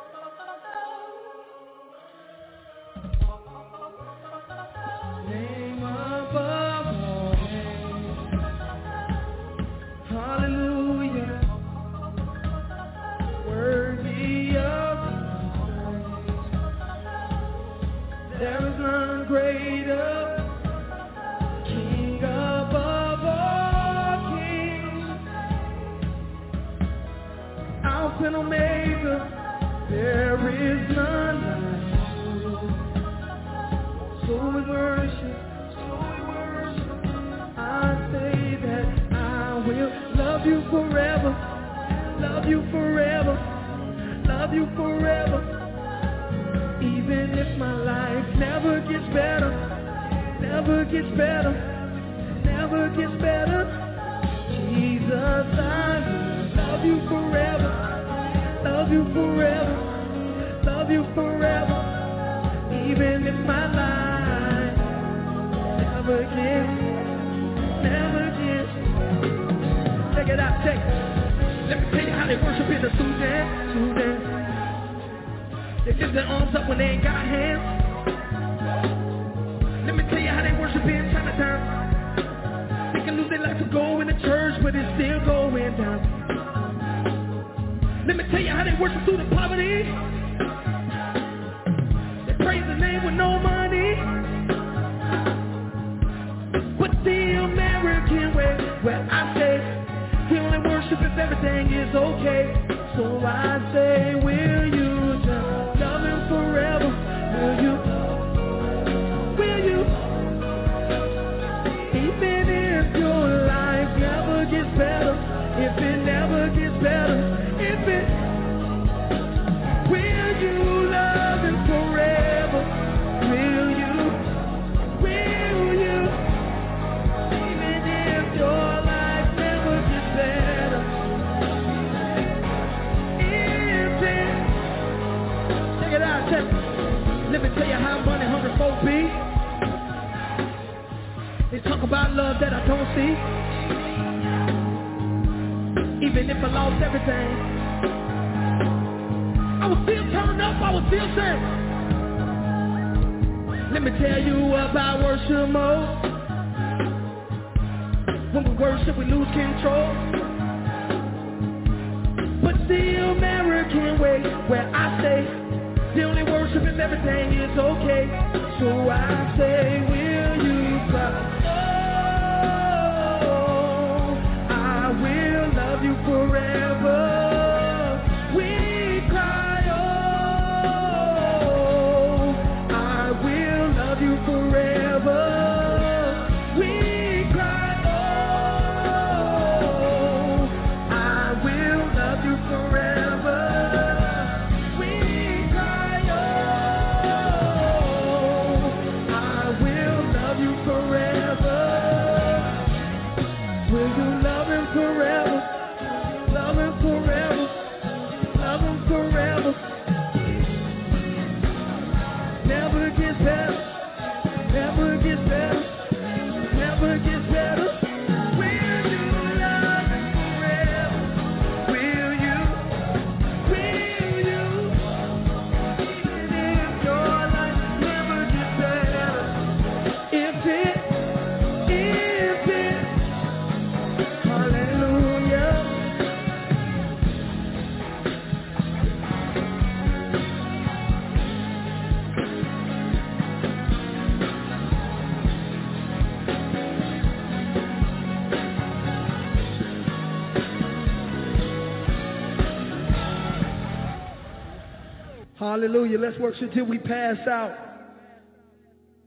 [255.61, 255.99] Hallelujah.
[255.99, 257.55] Let's worship till we pass out.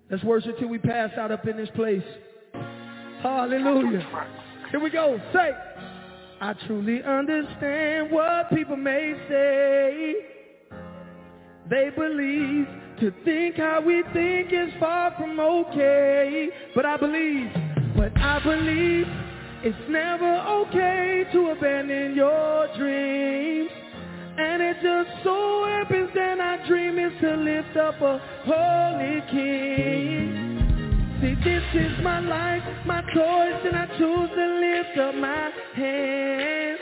[0.08, 2.04] Let's worship till we pass out up in this place.
[3.22, 4.06] Hallelujah.
[4.70, 5.20] Here we go.
[5.32, 5.50] Say,
[6.40, 10.14] I truly understand what people may say.
[11.68, 12.68] They believe
[13.00, 16.50] to think how we think is far from okay.
[16.76, 17.50] But I believe,
[17.96, 19.06] but I believe
[19.64, 20.36] it's never
[20.68, 23.70] okay to abandon your dreams.
[24.36, 25.64] And it just so
[27.20, 31.18] to lift up a holy king.
[31.20, 36.80] See, this is my life, my choice, and I choose to lift up my hands.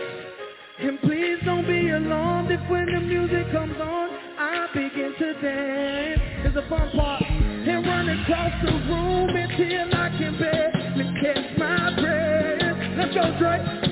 [0.81, 6.21] And please don't be alarmed if when the music comes on, I begin to dance.
[6.43, 7.23] Here's the fun part.
[7.23, 12.97] And run across the room until I can barely catch my breath.
[12.99, 13.92] Let's go, Drake.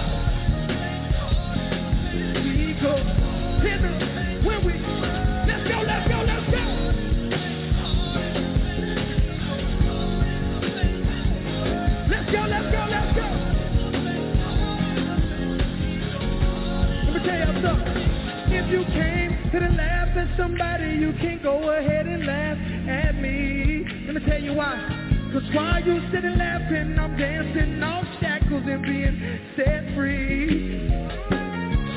[25.53, 30.87] While you sitting laughing, I'm dancing off shackles and being set free.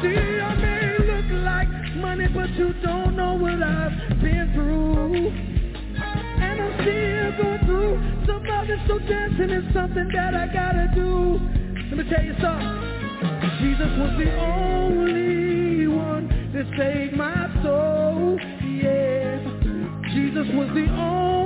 [0.03, 5.31] See, I may look like money, but you don't know what I've been through.
[5.97, 11.39] And I'm still going through some others, so dancing is something that I gotta do.
[11.91, 12.95] Let me tell you something.
[13.61, 18.39] Jesus was the only one that saved my soul.
[18.63, 19.39] Yeah.
[20.13, 21.44] Jesus was the only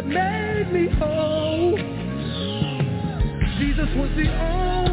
[0.00, 1.76] that made me whole.
[3.58, 4.89] Jesus was the only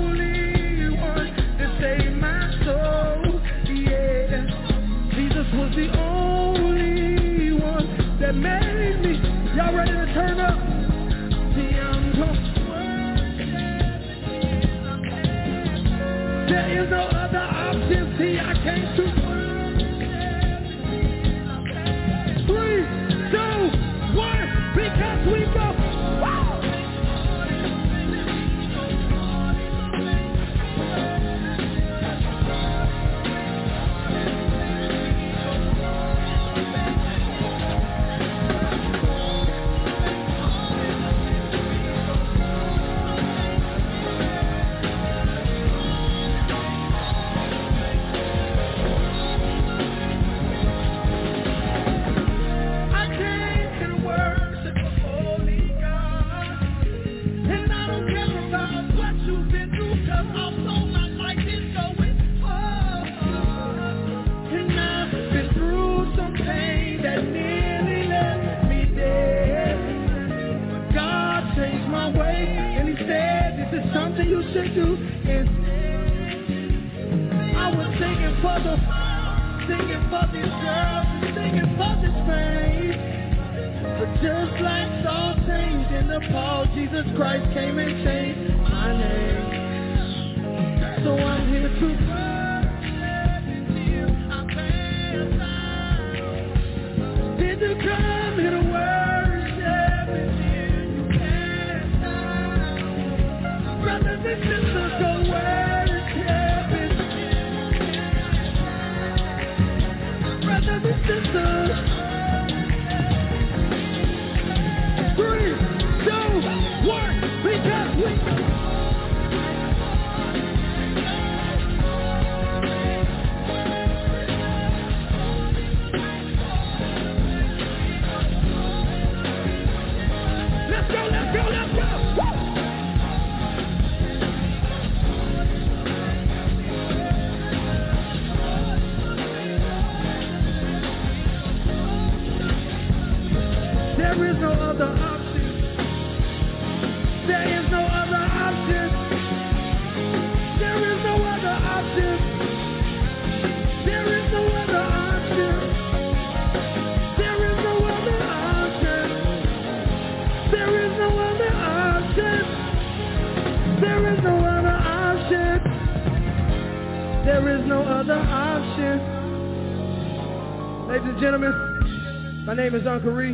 [172.87, 173.26] on career.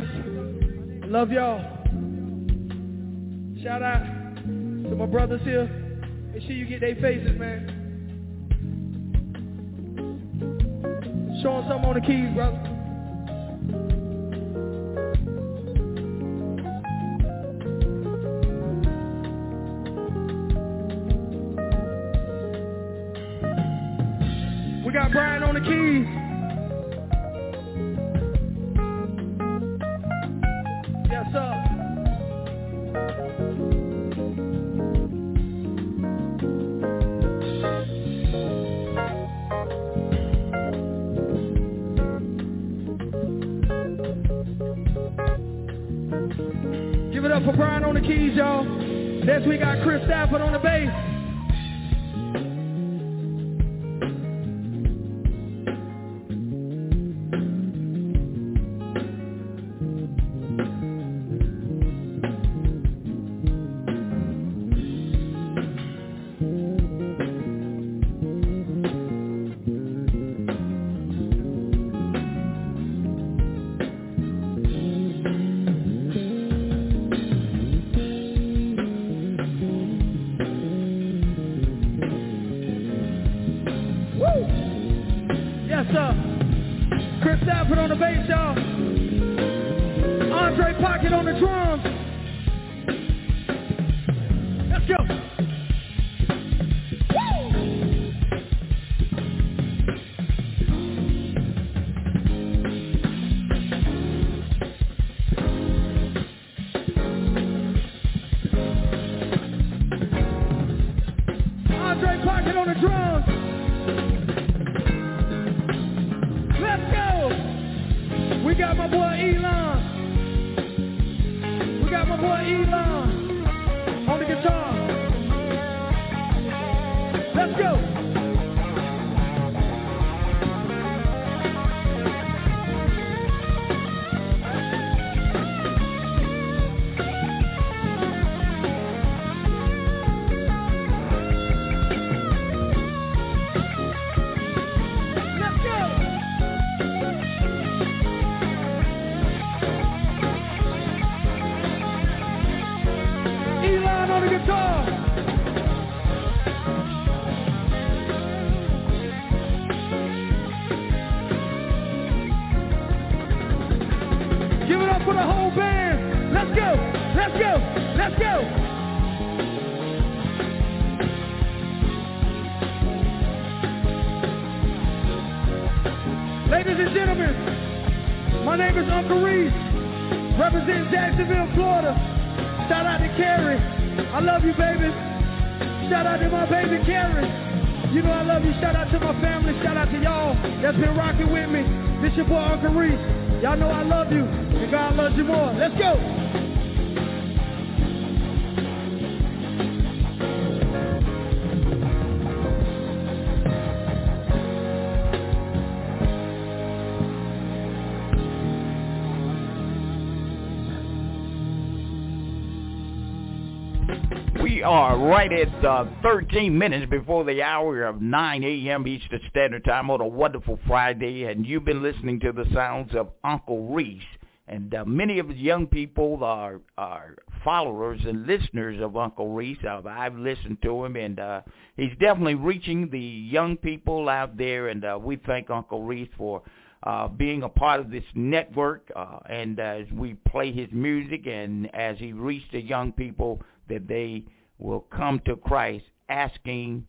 [216.34, 218.88] 15 minutes before the hour of 9 a.m.
[218.88, 223.10] Eastern Standard Time on a wonderful Friday, and you've been listening to the sounds of
[223.22, 224.02] Uncle Reese.
[224.48, 227.14] And uh, many of the young people are, are
[227.44, 229.58] followers and listeners of Uncle Reese.
[229.64, 231.42] I've, I've listened to him, and uh,
[231.76, 234.70] he's definitely reaching the young people out there.
[234.70, 236.42] And uh, we thank Uncle Reese for
[236.82, 238.90] uh, being a part of this network.
[238.96, 243.40] Uh, and uh, as we play his music and as he reaches the young people,
[243.68, 244.24] that they
[244.58, 246.86] will come to Christ asking,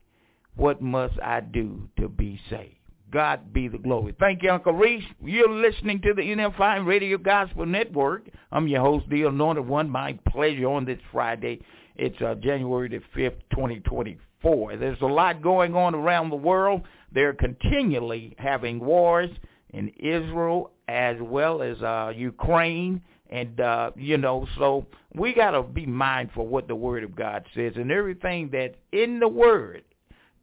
[0.55, 2.76] "What must I do to be saved?"
[3.11, 4.13] God be the glory.
[4.20, 5.05] Thank you, Uncle Reese.
[5.24, 8.28] You're listening to the NFI Radio Gospel Network.
[8.51, 9.89] I'm your host, the Anointed One.
[9.89, 11.61] My pleasure on this Friday.
[11.95, 14.76] It's uh, January the 5th, 2024.
[14.76, 16.82] There's a lot going on around the world.
[17.13, 19.30] They're continually having wars
[19.70, 23.01] in Israel as well as uh, Ukraine.
[23.30, 27.45] And, uh, you know, so we got to be mindful what the Word of God
[27.55, 27.73] says.
[27.76, 29.84] And everything that's in the Word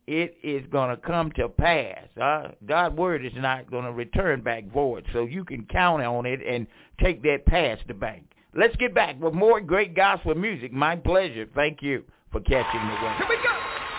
[0.07, 2.07] it is going to come to pass.
[2.21, 6.27] Uh, God's word is not going to return back void, so you can count on
[6.27, 6.67] it and
[7.01, 8.25] take that past the bank.
[8.55, 10.73] Let's get back with more great gospel music.
[10.73, 11.47] My pleasure.
[11.55, 13.17] Thank you for catching the word.
[13.17, 13.92] Here we go.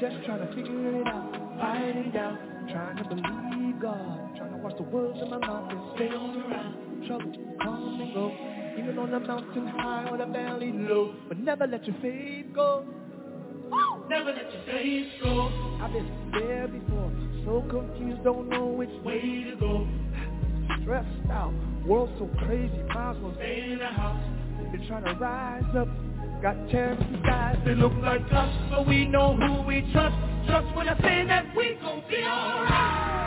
[0.00, 2.38] Just trying to figure it out, fighting down,
[2.70, 6.34] trying to believe God, trying to watch the words in my mouth and stay on
[6.34, 7.06] the route.
[7.06, 7.32] Trouble
[7.62, 8.32] come and go,
[8.78, 12.84] even on the mountain high or the valley low, but never let your faith go.
[14.08, 15.48] Never let your faith go.
[15.82, 17.10] I've been there before,
[17.44, 19.86] so confused, don't know which way to go.
[20.82, 21.54] Stressed out,
[21.86, 24.22] world so crazy, might as well stay in the house.
[24.72, 25.88] Been trying to rise up,
[26.42, 30.16] got terrorists guys that look like us, but we know who we trust.
[30.48, 33.20] Trust when I say that we gon' be alright.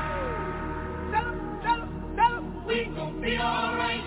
[1.12, 4.03] Tell 'em, tell 'em, tell 'em, we gon' be alright.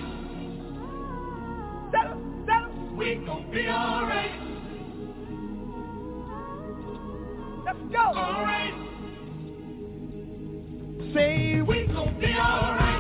[1.93, 4.33] Tell 'em, tell 'em, we gon' be alright.
[7.67, 7.99] Let's go.
[8.01, 8.75] Alright.
[11.15, 12.92] Say we gon' be alright.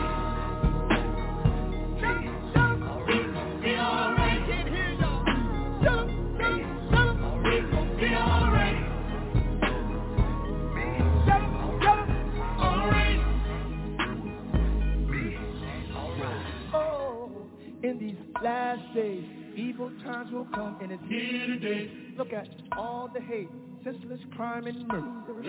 [18.43, 19.25] Last days,
[19.57, 21.91] evil times will come, and it's here today.
[22.17, 23.49] Look at all the hate,
[23.85, 25.43] senseless crime and murder.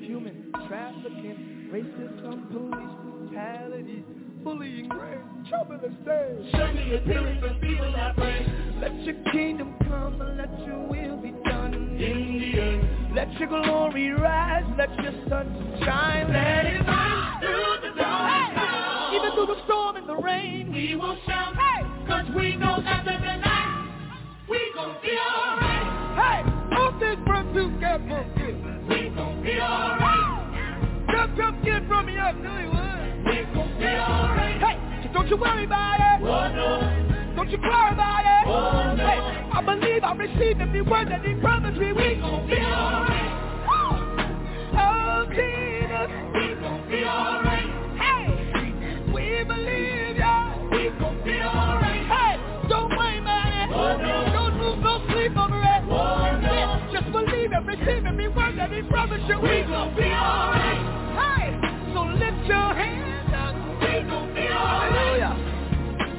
[0.00, 4.04] Human trafficking, racism, police brutality,
[4.44, 6.50] bullying, rape, trouble and stay.
[6.52, 8.46] Show me a spirit for people I pray.
[8.80, 13.14] Let your kingdom come and let your will be done in the earth.
[13.14, 19.14] Let your glory rise, let your sun shine, let it rise through the dark clouds.
[19.16, 21.77] Even through the storm and the rain, we will shout, hey,
[22.08, 23.38] cause we know after the
[24.48, 25.84] we gon' be alright.
[26.16, 26.40] Hey,
[26.74, 28.24] all things from together,
[28.88, 31.06] we gon' be alright.
[31.10, 33.26] Come, come, get from me, I knew you would.
[33.28, 34.58] We gon' be alright.
[34.58, 35.70] Hey, don't you worry it.
[35.70, 38.48] Oh, don't you cry it.
[38.48, 39.20] Oh, hey,
[39.52, 41.92] I believe I receive every word that he promised me.
[41.92, 43.68] We gon' be alright.
[44.80, 46.08] Oh, Jesus.
[46.32, 47.68] We gon' be alright.
[48.00, 50.54] Hey, we believe ya.
[50.70, 51.77] We gon' be alright.
[57.58, 59.40] It, receive every word that he promised you.
[59.40, 60.78] We gon' be alright.
[61.18, 61.58] Hey,
[61.92, 63.54] so lift your hands up.
[63.80, 64.92] We gon' be alright.
[64.94, 65.34] Hallelujah.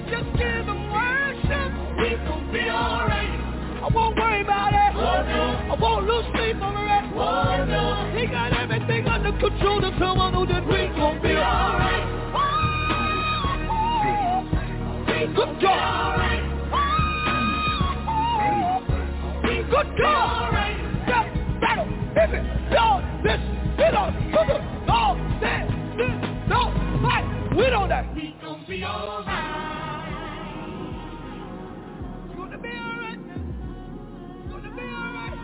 [0.10, 1.72] Just give him worship.
[2.00, 3.40] We gon' be alright.
[3.80, 4.92] I won't worry about it.
[4.96, 5.74] Oh, no.
[5.74, 7.04] I won't lose sleep over it.
[7.16, 8.12] Oh, no.
[8.18, 12.04] He got everything under control to tell one who that we gon' be alright.
[12.36, 12.46] Oh,
[15.36, 16.10] Good God.
[19.70, 20.79] Good God.
[22.16, 22.32] It
[22.72, 23.04] don't,
[23.92, 24.30] don't.
[27.56, 27.66] We
[28.70, 29.26] be alright.
[32.26, 33.42] It's gonna be alright now.
[34.40, 35.38] It's gonna be alright.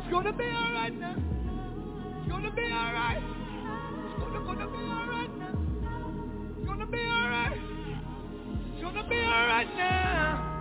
[0.00, 1.16] It's gonna be alright now.
[2.20, 3.22] It's gonna be alright.
[4.06, 5.54] It's gonna, gonna be alright now.
[6.56, 7.60] It's gonna be alright.
[8.72, 10.53] It's gonna be alright now.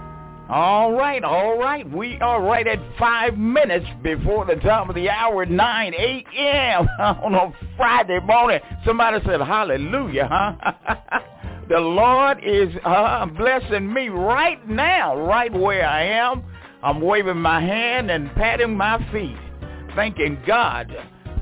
[0.49, 1.89] All right, all right.
[1.89, 6.87] We are right at five minutes before the top of the hour, 9 a.m.
[6.99, 8.59] on a Friday morning.
[8.85, 11.19] Somebody said hallelujah, huh?
[11.69, 16.43] the Lord is uh, blessing me right now, right where I am.
[16.83, 19.37] I'm waving my hand and patting my feet,
[19.95, 20.93] thanking God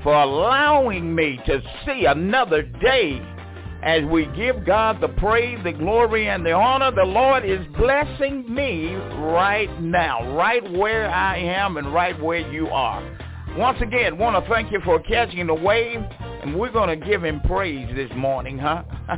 [0.03, 3.19] for allowing me to see another day
[3.83, 8.53] as we give God the praise, the glory, and the honor, the Lord is blessing
[8.53, 13.01] me right now, right where I am and right where you are.
[13.57, 15.99] Once again, want to thank you for catching the wave,
[16.43, 18.83] and we're going to give him praise this morning, huh?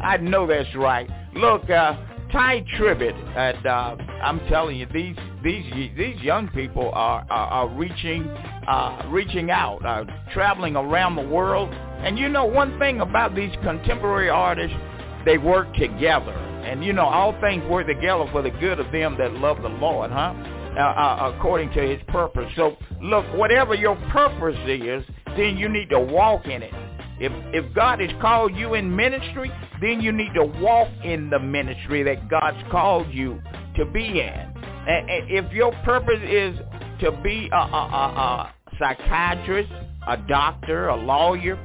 [0.00, 1.08] I know that's right.
[1.34, 1.96] Look, uh,
[2.30, 5.64] Tye Tribbett, and uh, I'm telling you, these these
[5.96, 8.24] these young people are are, are reaching
[8.66, 11.72] uh, reaching out, uh, traveling around the world.
[12.04, 14.76] And you know one thing about these contemporary artists,
[15.24, 16.32] they work together.
[16.32, 19.70] And you know all things work together for the good of them that love the
[19.70, 20.34] Lord, huh?
[20.76, 22.50] Uh, uh, according to His purpose.
[22.56, 25.04] So look, whatever your purpose is,
[25.36, 26.74] then you need to walk in it.
[27.20, 29.50] If if God has called you in ministry,
[29.80, 33.40] then you need to walk in the ministry that God's called you
[33.76, 34.54] to be in.
[34.86, 36.58] And, and if your purpose is
[37.00, 39.72] to be a, a, a, a psychiatrist,
[40.06, 41.58] a doctor, a lawyer,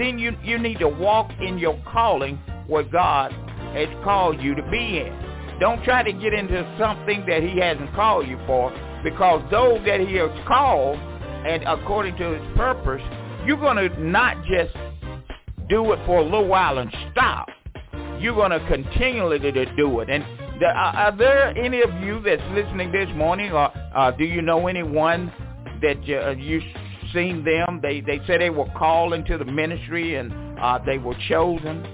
[0.00, 2.36] then you you need to walk in your calling
[2.66, 3.32] where God
[3.74, 5.58] has called you to be in.
[5.60, 8.72] Don't try to get into something that he hasn't called you for
[9.04, 10.98] because those that he has called
[11.46, 13.02] and according to his purpose,
[13.46, 14.74] you're going to not just
[15.68, 17.48] do it for a little while and stop.
[18.20, 20.10] You're going to continually to do it.
[20.10, 20.24] And
[20.64, 25.32] are there any of you that's listening this morning, or uh, do you know anyone
[25.80, 26.60] that uh, you
[27.12, 27.80] seen them?
[27.82, 31.84] They they said they were called into the ministry and uh, they were chosen,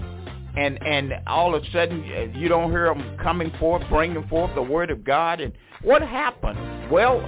[0.57, 4.55] and and all of a sudden uh, you don't hear them coming forth, bringing forth
[4.55, 5.41] the word of God.
[5.41, 5.53] And
[5.83, 6.59] what happened?
[6.91, 7.21] Well,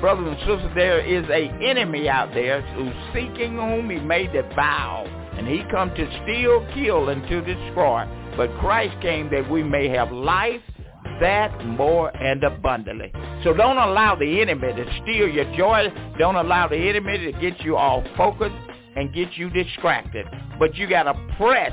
[0.00, 5.06] brothers and sisters, there is a enemy out there who's seeking whom he may devour,
[5.36, 8.06] and he come to steal, kill, and to destroy.
[8.36, 10.62] But Christ came that we may have life
[11.20, 13.12] that more and abundantly.
[13.44, 15.88] So don't allow the enemy to steal your joy.
[16.18, 18.54] Don't allow the enemy to get you all focused
[18.96, 20.26] and get you distracted.
[20.58, 21.72] But you got to press,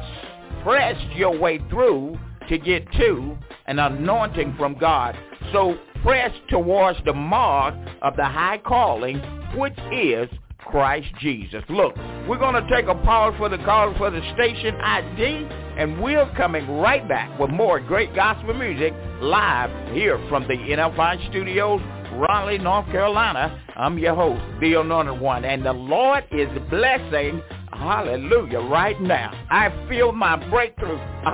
[0.63, 2.17] press your way through
[2.49, 5.17] to get to an anointing from God.
[5.51, 9.17] So press towards the mark of the high calling,
[9.55, 10.29] which is
[10.69, 11.63] Christ Jesus.
[11.69, 11.95] Look,
[12.27, 15.47] we're going to take a pause for the call for the station ID,
[15.77, 21.29] and we're coming right back with more great gospel music live here from the NFI
[21.29, 21.81] studios,
[22.13, 23.63] Raleigh, North Carolina.
[23.75, 27.41] I'm your host, the Anointed One, and the Lord is blessing,
[27.71, 29.31] hallelujah, right now.
[29.49, 30.97] I feel my breakthrough.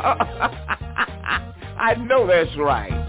[1.75, 3.02] I know that's right.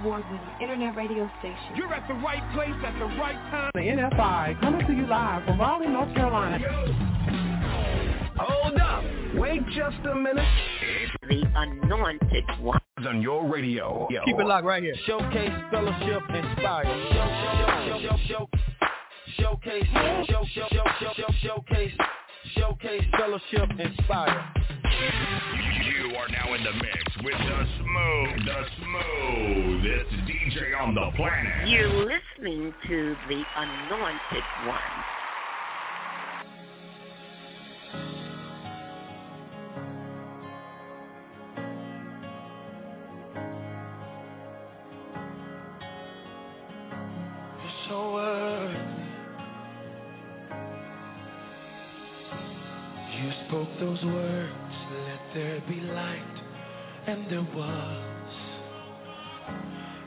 [0.00, 1.76] Award-winning internet radio station.
[1.76, 3.70] You're at the right place at the right time.
[3.74, 6.58] The NFI coming to you live from Raleigh, North Carolina.
[8.38, 9.04] Hold up.
[9.34, 10.46] Wait just a minute.
[11.28, 12.78] The anointed one.
[13.06, 14.06] On your radio.
[14.10, 14.24] Yo.
[14.24, 14.94] Keep it locked right here.
[15.06, 16.84] Showcase, fellowship, inspire.
[16.84, 17.28] Show,
[17.88, 18.48] show, show, show,
[19.36, 19.86] showcase,
[20.28, 21.92] show, show, show, show, showcase,
[22.54, 24.52] showcase, fellowship, inspire.
[26.12, 31.68] You are now in the mix with the smooth, the smoothest DJ on the planet.
[31.70, 34.78] You're listening to the Anointed One.
[47.88, 48.78] so worthy.
[53.16, 54.71] You spoke those words let
[55.34, 56.42] there be light,
[57.06, 58.28] and there was.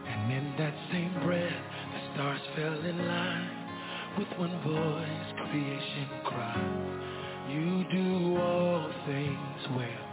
[0.07, 1.51] And in that same breath,
[1.93, 3.49] the stars fell in line.
[4.17, 10.05] With one voice, creation cried, You do all things well.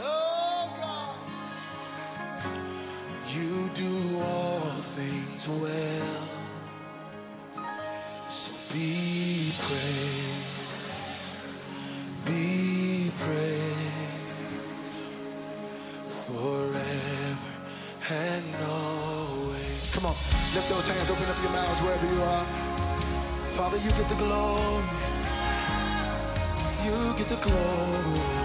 [0.00, 1.18] Oh God.
[3.32, 6.28] You do all things well.
[8.44, 10.43] So be praised.
[20.54, 22.46] Lift those hands, open up your mouths wherever you are.
[23.56, 24.86] Father, you get the glory.
[26.84, 28.43] You get the glory.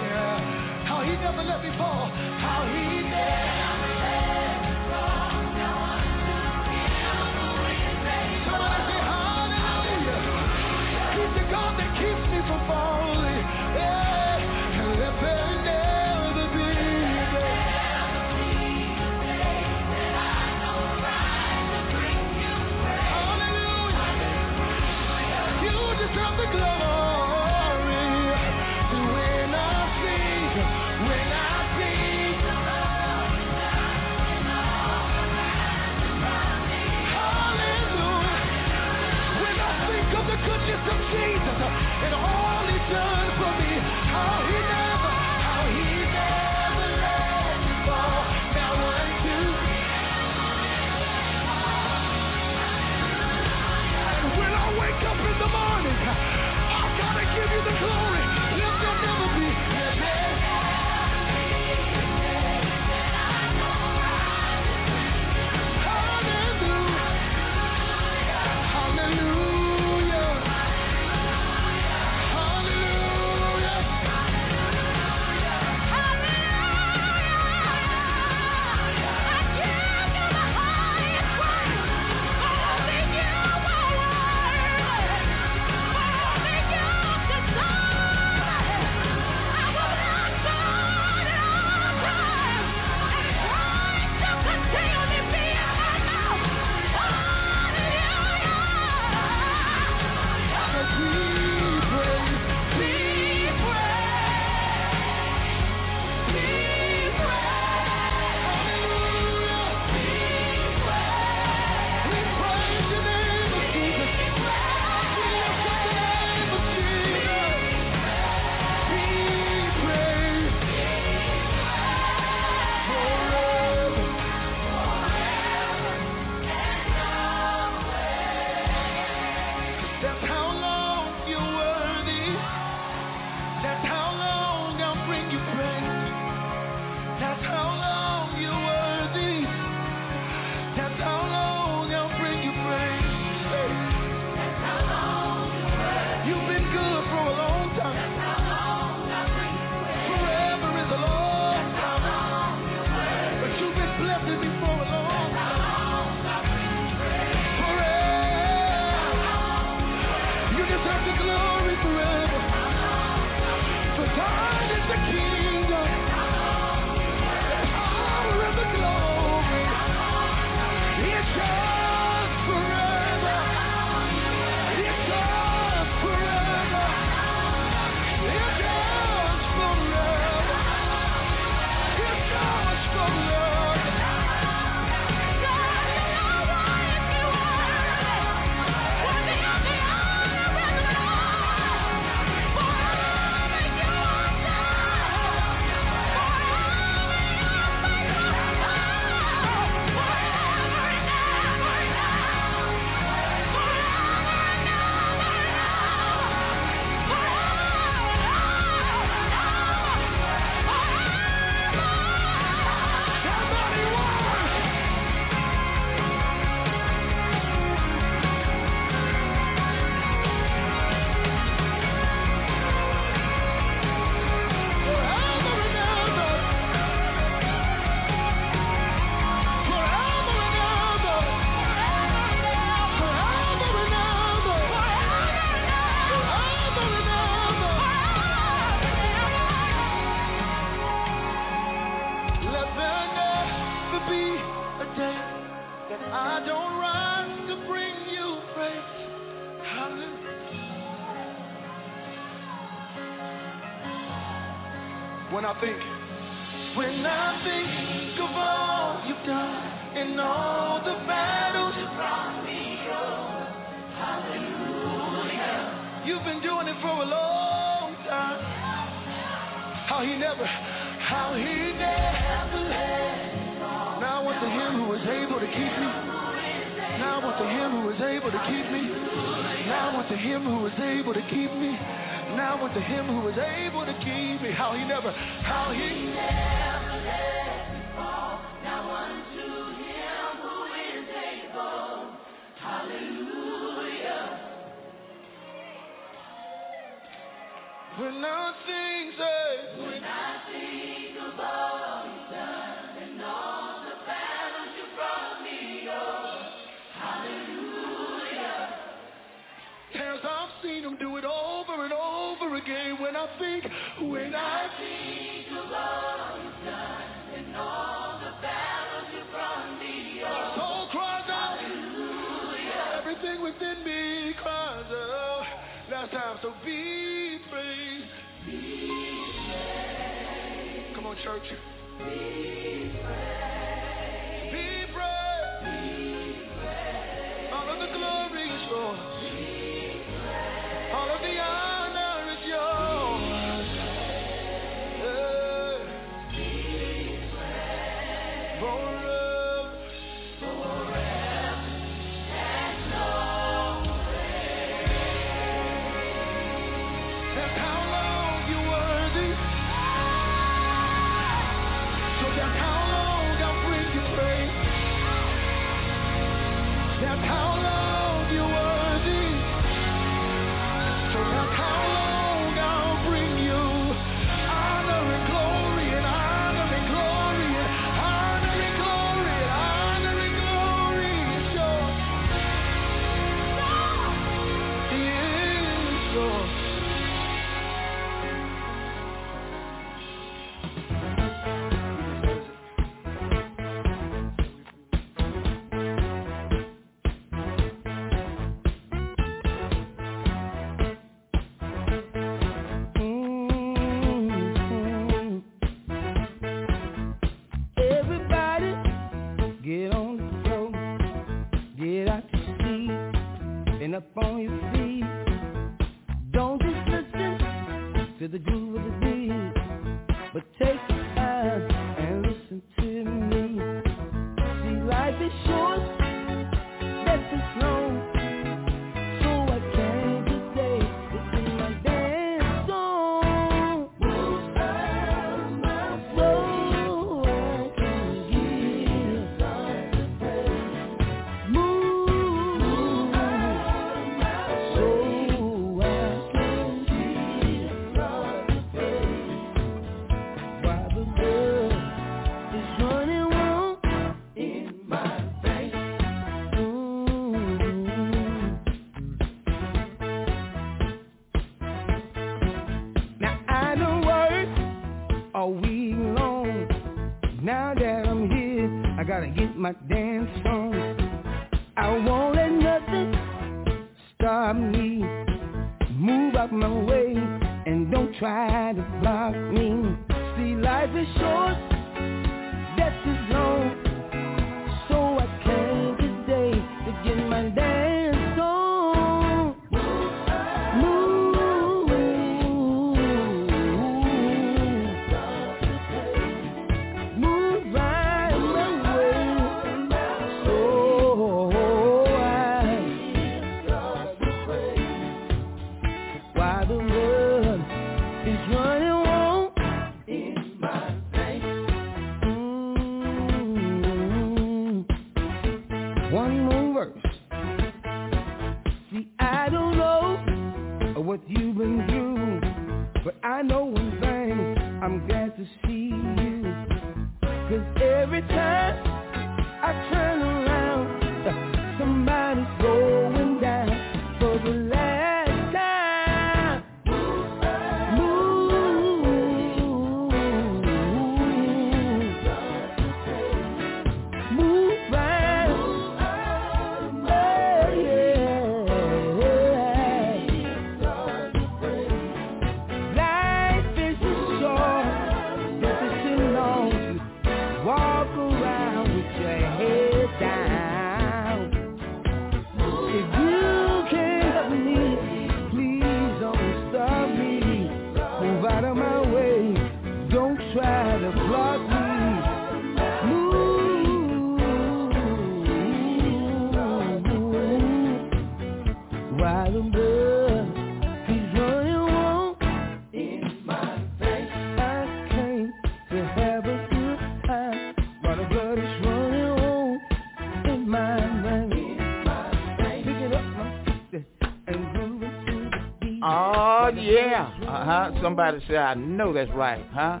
[598.04, 600.00] Somebody say, I know that's right, huh?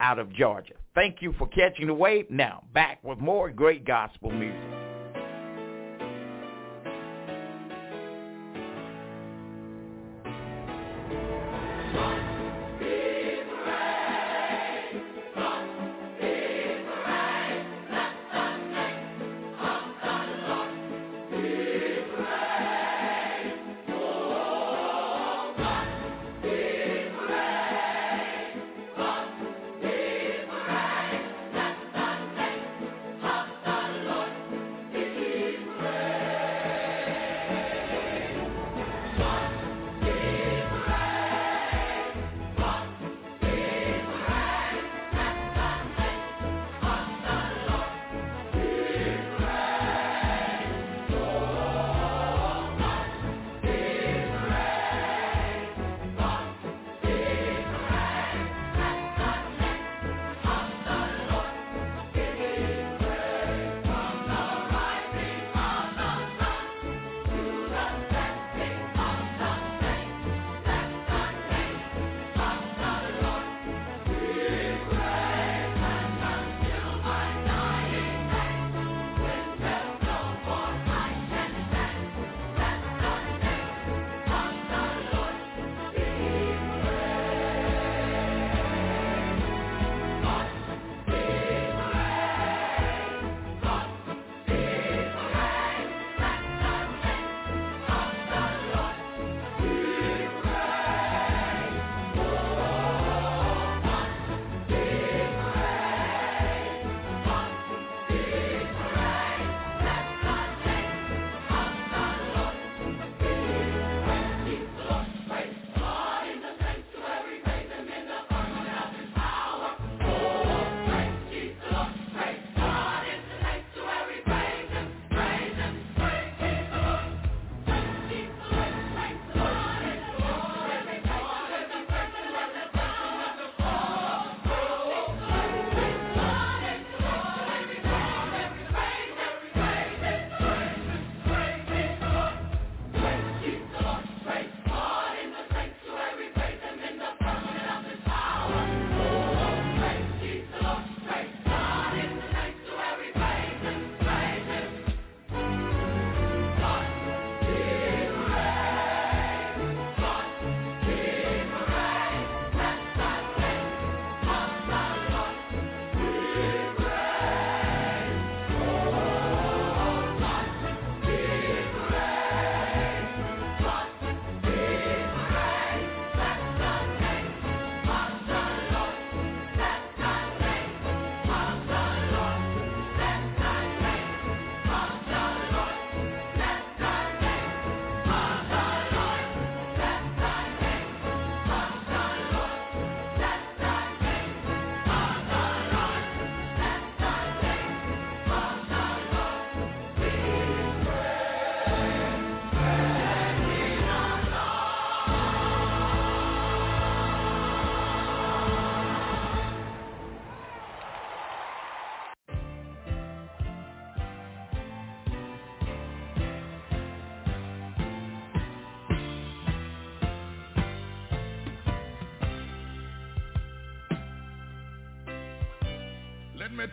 [0.00, 0.74] out of Georgia.
[0.94, 2.30] Thank you for catching the wave.
[2.30, 4.87] Now, back with more great gospel music.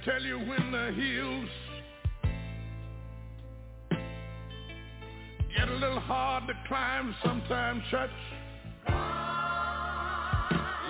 [0.05, 1.49] tell you when the hills
[5.57, 8.11] get a little hard to climb sometimes, church.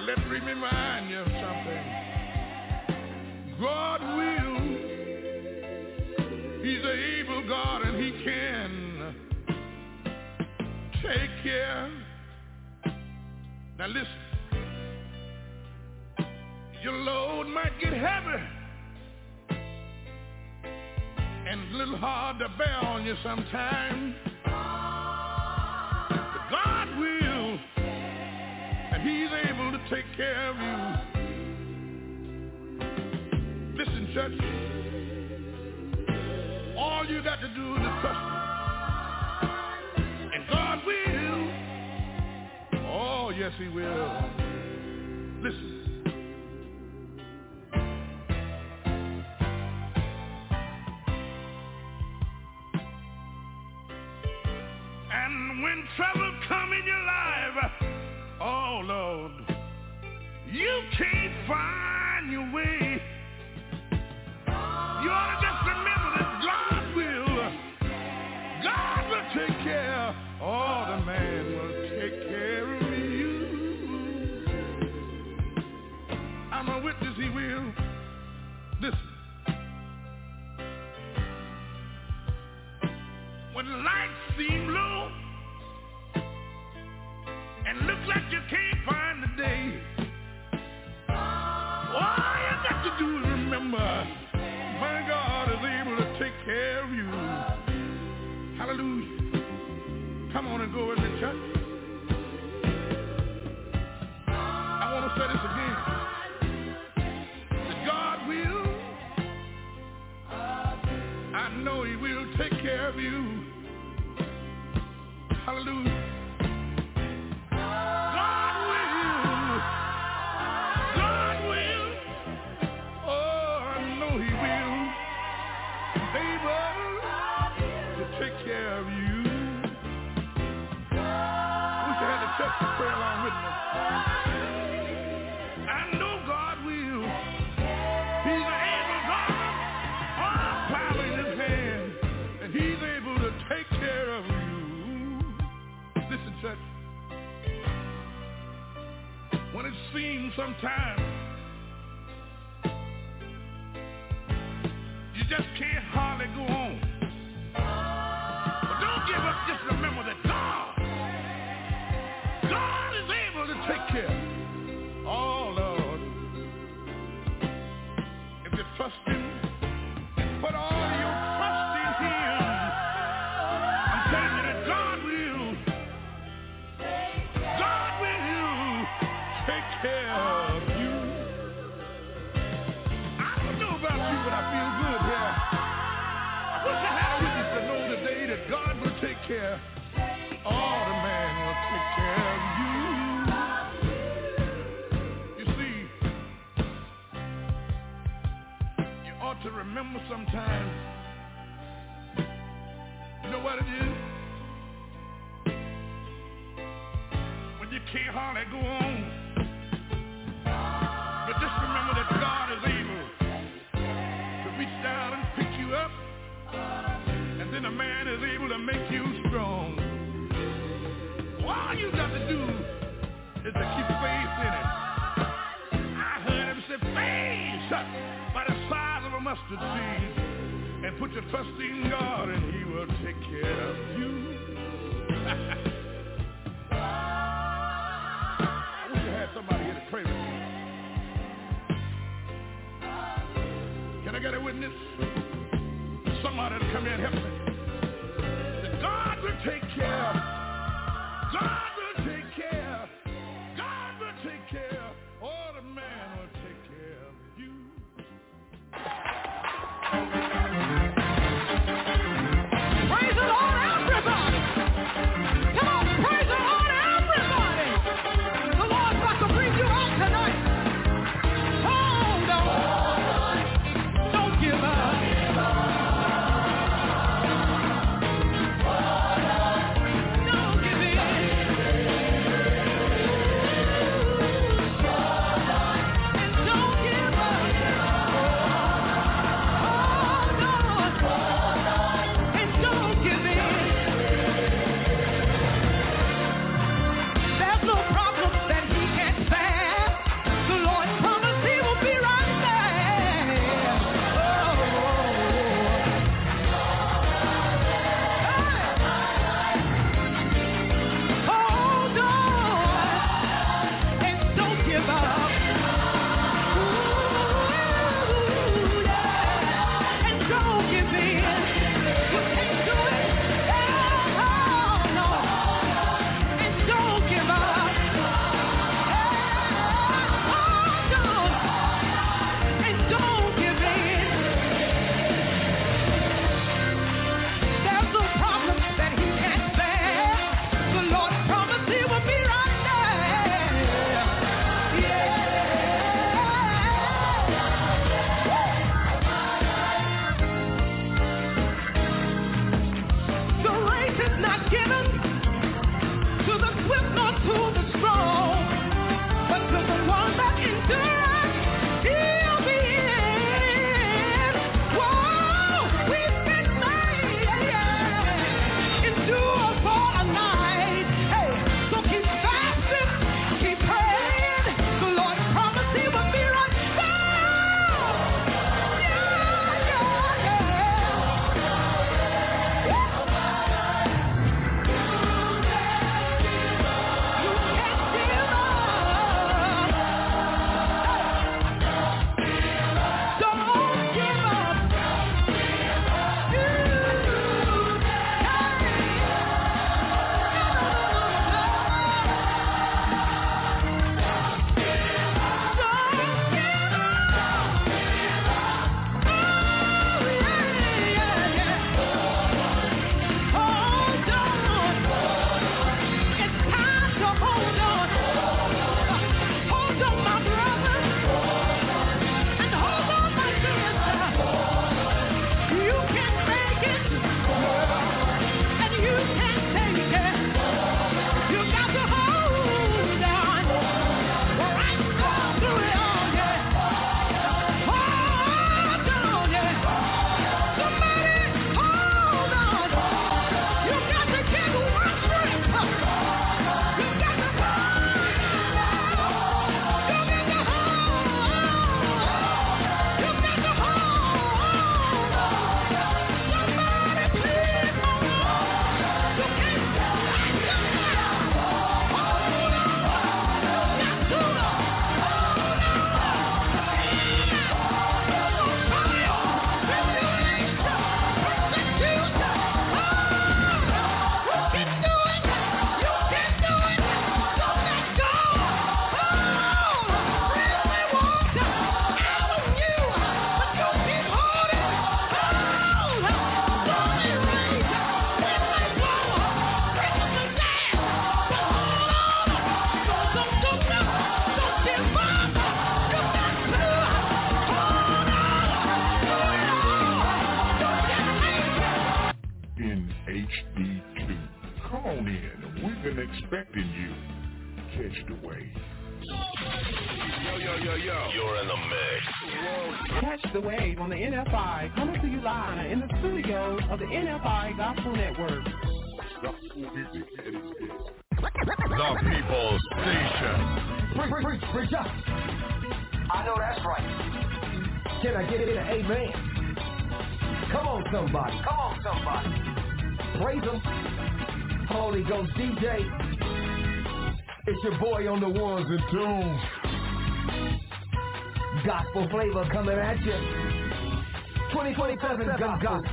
[0.05, 1.83] Let me remind you of something.
[3.61, 4.59] God will.
[6.61, 9.15] He's an able God and he can
[11.01, 11.89] take care.
[13.79, 14.25] Now listen.
[16.83, 18.44] Your load might get heavy.
[22.37, 24.51] hard to bear on you sometime, But
[26.49, 30.77] God will, and he's able to take care of you.
[33.77, 34.39] Listen, church,
[36.77, 38.41] all you got to do is trust him.
[40.33, 41.51] And God will.
[42.87, 44.23] Oh, yes, he will.
[45.41, 45.74] Listen.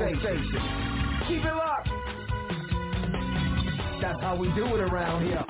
[0.02, 0.18] Station.
[1.28, 1.88] Keep it locked.
[4.02, 5.44] That's how we do it around here.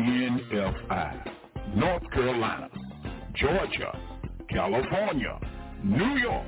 [0.00, 2.70] NFI, North Carolina,
[3.34, 3.92] Georgia,
[4.48, 5.38] California,
[5.84, 6.46] New York,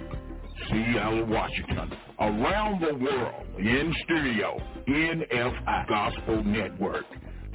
[0.70, 4.59] Seattle, Washington, around the world, in studio,
[4.89, 7.05] NFI Gospel Network,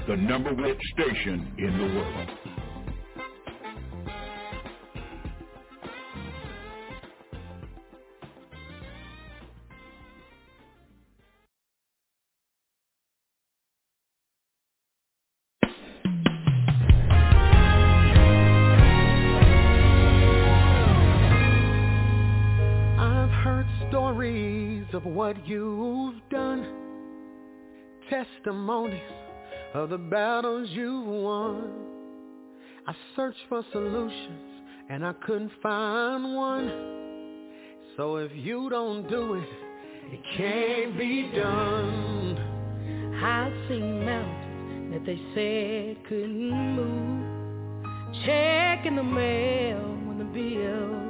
[0.07, 2.57] the number one station in the world.
[25.18, 26.64] What you've done,
[28.07, 29.02] testimonies
[29.73, 31.73] of the battles you've won.
[32.85, 34.61] I searched for solutions
[34.91, 36.69] and I couldn't find one.
[37.98, 39.49] So if you don't do it,
[40.14, 42.38] it can't be done.
[43.19, 47.85] I've seen mountains that they said couldn't move.
[48.23, 51.07] Checking the mail when the due.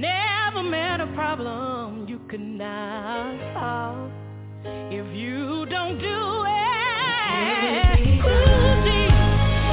[0.00, 4.10] Never met a problem you could not solve
[4.90, 8.00] if you don't do it.
[8.24, 9.12] Ooh, deep.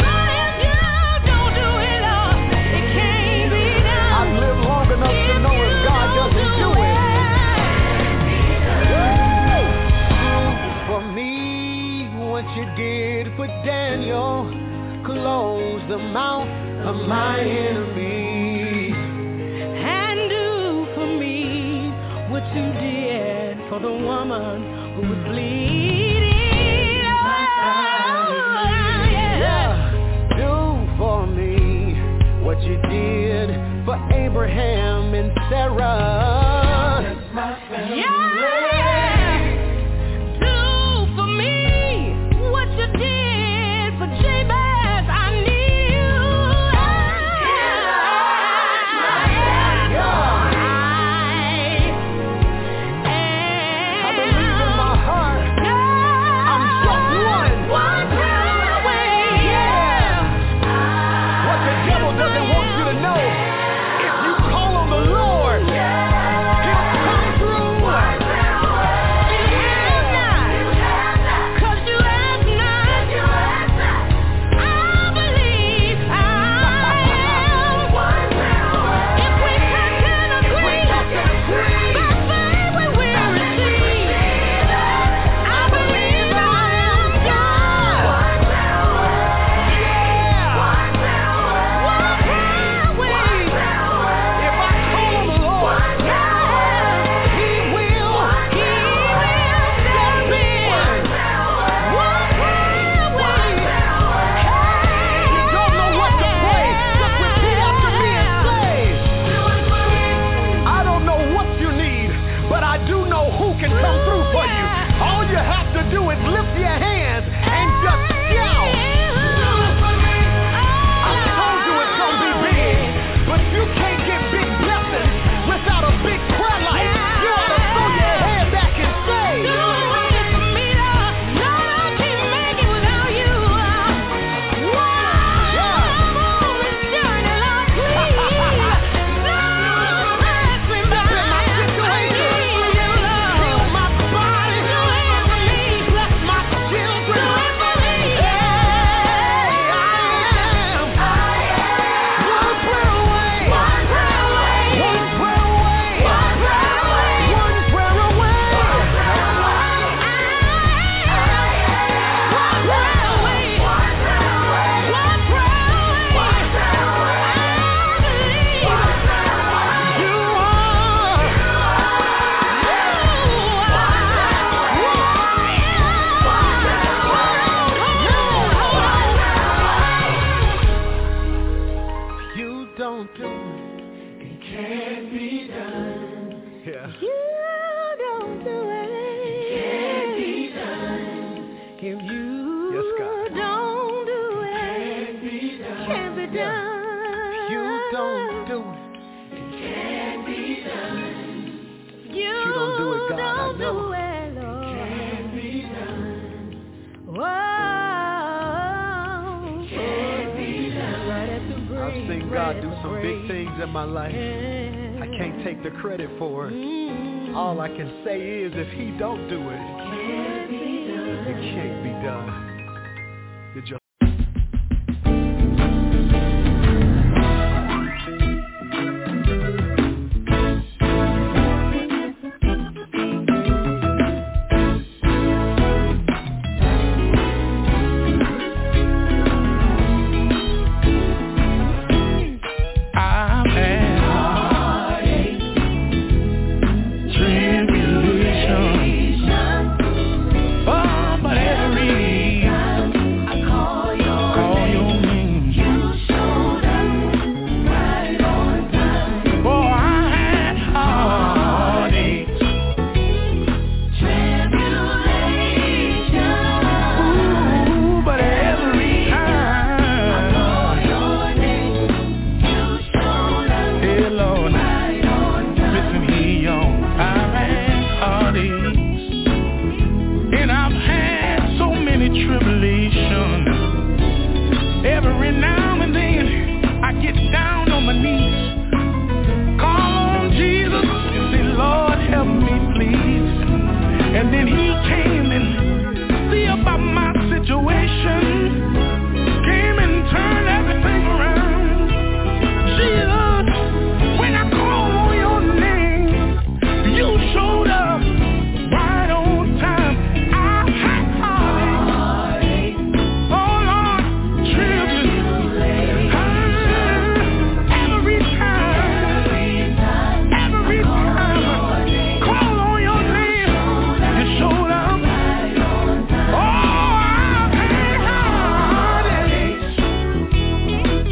[0.04, 0.84] But if you
[1.32, 2.36] don't do it, Lord,
[2.76, 4.12] it can't be done.
[4.20, 7.08] I've lived long enough to know if God doesn't do it.
[10.88, 11.32] For me,
[12.28, 14.52] what you did for Daniel,
[15.06, 16.52] close the mouth
[16.86, 17.87] of my enemies.
[23.78, 24.62] For the woman
[24.96, 26.24] who was bleeding.
[26.90, 28.34] Oh,
[29.12, 30.30] yeah.
[30.36, 31.94] Do for me
[32.44, 33.50] what you did
[33.86, 36.27] for Abraham and Sarah.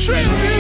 [0.08, 0.55] And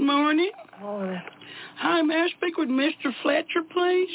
[0.00, 0.50] morning.
[0.80, 1.20] Morning.
[1.76, 3.12] Hi, may I speak with Mr.
[3.22, 4.08] Fletcher, please?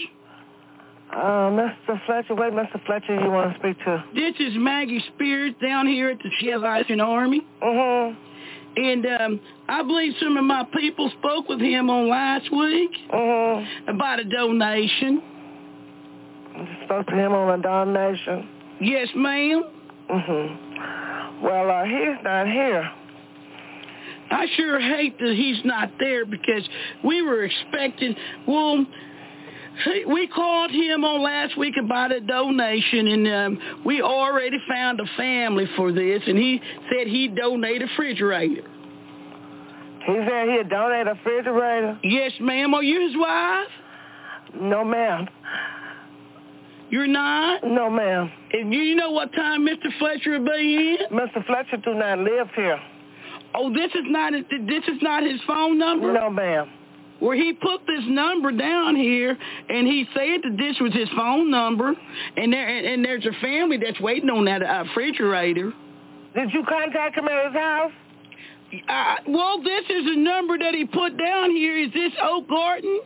[1.12, 2.06] Uh, Mr.
[2.06, 2.84] Fletcher, wait, Mr.
[2.86, 4.04] Fletcher, you want to speak to?
[4.14, 7.46] This is Maggie Spears down here at the Salvation Army.
[7.64, 8.18] Mm-hmm.
[8.78, 13.90] And um, I believe some of my people spoke with him on last week mm-hmm.
[13.90, 15.22] about a donation.
[16.56, 18.50] You spoke to him on a donation?
[18.82, 19.64] Yes, ma'am.
[20.10, 21.44] Mm-hmm.
[21.44, 22.92] Well, uh, he's not here.
[24.30, 26.68] I sure hate that he's not there because
[27.04, 28.16] we were expecting,
[28.48, 28.86] well,
[30.08, 35.06] we called him on last week about a donation, and um, we already found a
[35.16, 36.60] family for this, and he
[36.90, 38.64] said he'd donate a refrigerator.
[40.06, 42.00] He said he'd donate a refrigerator?
[42.04, 42.74] Yes, ma'am.
[42.74, 43.68] Are you his wife?
[44.60, 45.28] No, ma'am.
[46.90, 47.64] You're not?
[47.66, 48.32] No, ma'am.
[48.54, 49.90] And you know what time Mr.
[50.00, 51.18] Fletcher will be in?
[51.18, 51.46] Mr.
[51.46, 52.80] Fletcher do not live here.
[53.58, 56.14] Oh, this is not this is not his phone number?
[56.14, 56.72] No, ma'am.
[57.20, 59.36] Where he put this number down here,
[59.70, 61.94] and he said that this was his phone number,
[62.38, 65.74] and there and there's a family that's waiting on that uh, refrigerator.
[66.36, 67.92] Did you contact him at his house?
[68.88, 71.80] Uh, well, this is a number that he put down here.
[71.80, 73.02] Is this Oak Garden?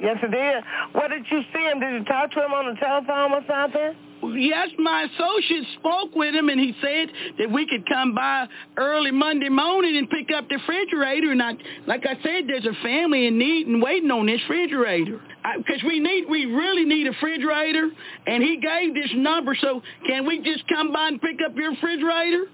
[0.00, 0.64] Yes, it is.
[0.92, 1.80] What did you see him?
[1.80, 3.94] Did you talk to him on the telephone or something?
[4.32, 8.46] Yes, my associate spoke with him, and he said that we could come by
[8.76, 11.32] early Monday morning and pick up the refrigerator.
[11.32, 11.52] And I,
[11.86, 15.20] like I said, there's a family in need and waiting on this refrigerator
[15.58, 17.90] because we need, we really need a refrigerator.
[18.26, 21.70] And he gave this number, so can we just come by and pick up your
[21.72, 22.44] refrigerator?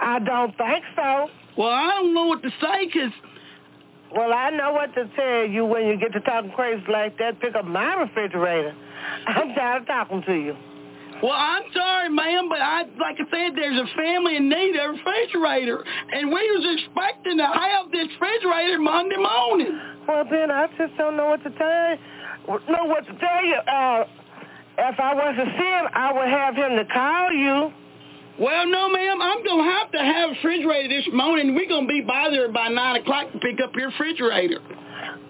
[0.00, 1.28] I don't think so.
[1.56, 3.12] Well, I don't know what to say because.
[4.14, 7.40] Well, I know what to tell you when you get to talking crazy like that.
[7.40, 8.74] Pick up my refrigerator.
[9.26, 10.56] I'm tired of talking to you.
[11.22, 14.84] Well, I'm sorry, ma'am, but I, like I said, there's a family in need of
[14.84, 15.82] a refrigerator,
[16.12, 19.80] and we was expecting to have this refrigerator Monday morning.
[20.06, 22.60] Well, then I just don't know what to tell you.
[22.68, 23.56] Know what to tell you.
[23.56, 24.04] Uh,
[24.78, 27.72] if I was to see him, I would have him to call you.
[28.38, 29.22] Well, no, ma'am.
[29.22, 31.54] I'm going to have to have a refrigerator this morning.
[31.54, 34.60] We're going to be by there by 9 o'clock to pick up your refrigerator.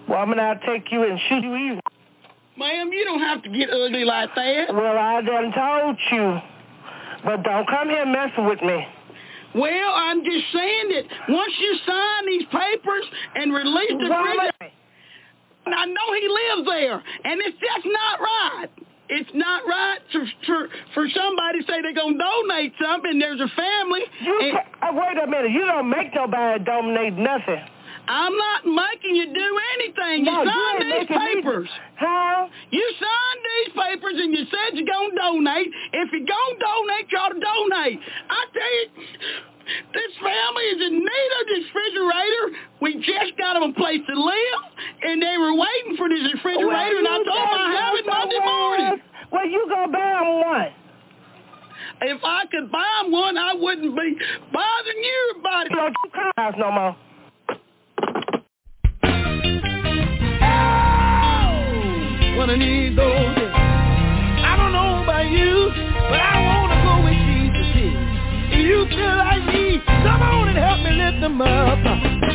[0.09, 1.81] Well, I'm going to take you and shoot you evil.
[2.57, 4.73] Ma'am, you don't have to get ugly like that.
[4.73, 6.39] Well, I done told you.
[7.23, 8.85] But don't come here messing with me.
[9.55, 13.05] Well, I'm just saying that once you sign these papers
[13.35, 14.73] and release the refrigerator,
[15.65, 18.69] I know he lives there, and it's just not right.
[19.09, 23.17] It's not right to, for for somebody to say they're gonna donate something.
[23.19, 24.01] There's a family.
[24.21, 25.51] You and, uh, wait a minute.
[25.51, 27.63] You don't make nobody donate nothing.
[28.07, 30.23] I'm not making you do anything.
[30.23, 31.69] No, you signed you these papers.
[31.95, 32.49] How?
[32.71, 35.67] You signed these papers and you said you're going to donate.
[35.91, 37.99] If you're going to donate, you ought to donate.
[37.99, 38.85] I tell you,
[39.91, 42.45] this family is in need of this refrigerator.
[42.79, 44.61] We just got them a place to live,
[45.03, 48.05] and they were waiting for this refrigerator, well, and I told them I have it
[48.07, 49.03] Monday morning.
[49.31, 50.71] Well, you go buy them one.
[51.99, 54.15] If I could buy them one, I wouldn't be
[54.53, 55.75] bothering you about it.
[55.75, 56.95] Don't you come house no more.
[62.49, 63.37] I need those.
[63.53, 65.69] I don't know about you,
[66.09, 67.93] but I want to go where Jesus.
[68.49, 72.26] If you feel like me, come on and help me lift them up.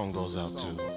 [0.00, 0.89] song goes out to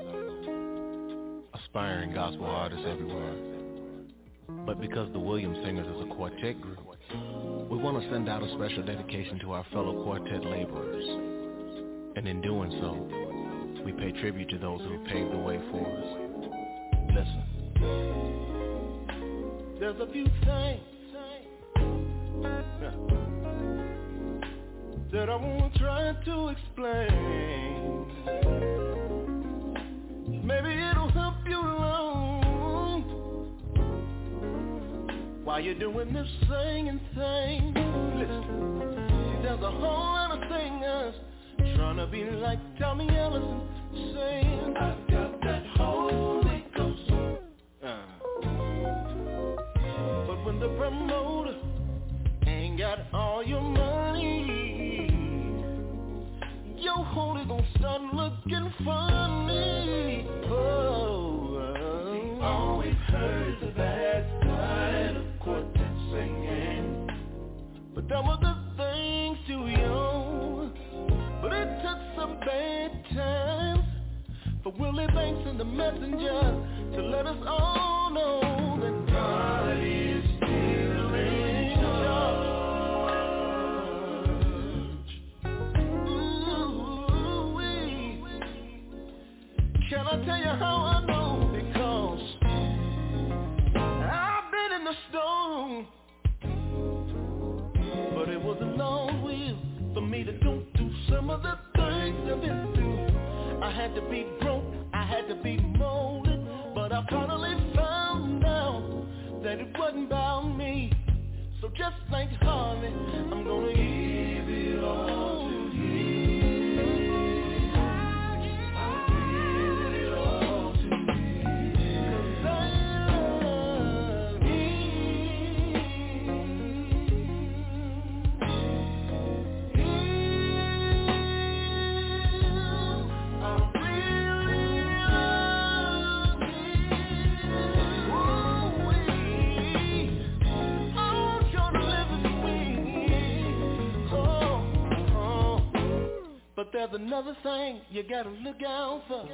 [146.94, 149.26] there's another thing you gotta look out for.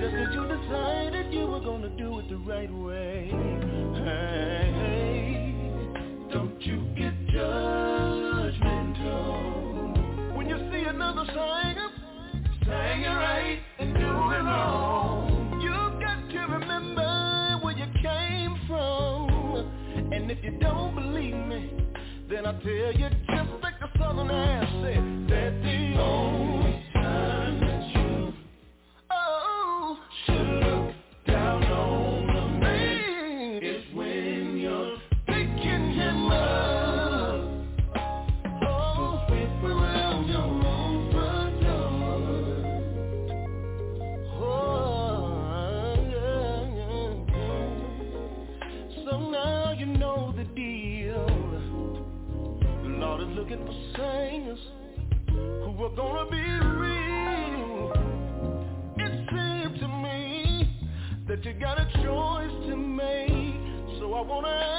[0.00, 3.30] Just cause you decided you were gonna do it the right way.
[4.04, 4.74] Hey,
[6.32, 8.56] don't you get judgmental
[10.36, 11.92] when you see another sign of
[12.66, 15.60] saying it right and doing wrong.
[15.62, 21.70] You've got to remember where you came from, and if you don't believe me,
[22.28, 23.13] then I'll tell you
[55.96, 56.42] gonna be
[56.78, 57.92] real.
[58.96, 60.68] It seemed to me
[61.28, 64.73] that you got a choice to make, so I wanna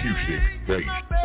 [0.00, 1.17] acoustic bass.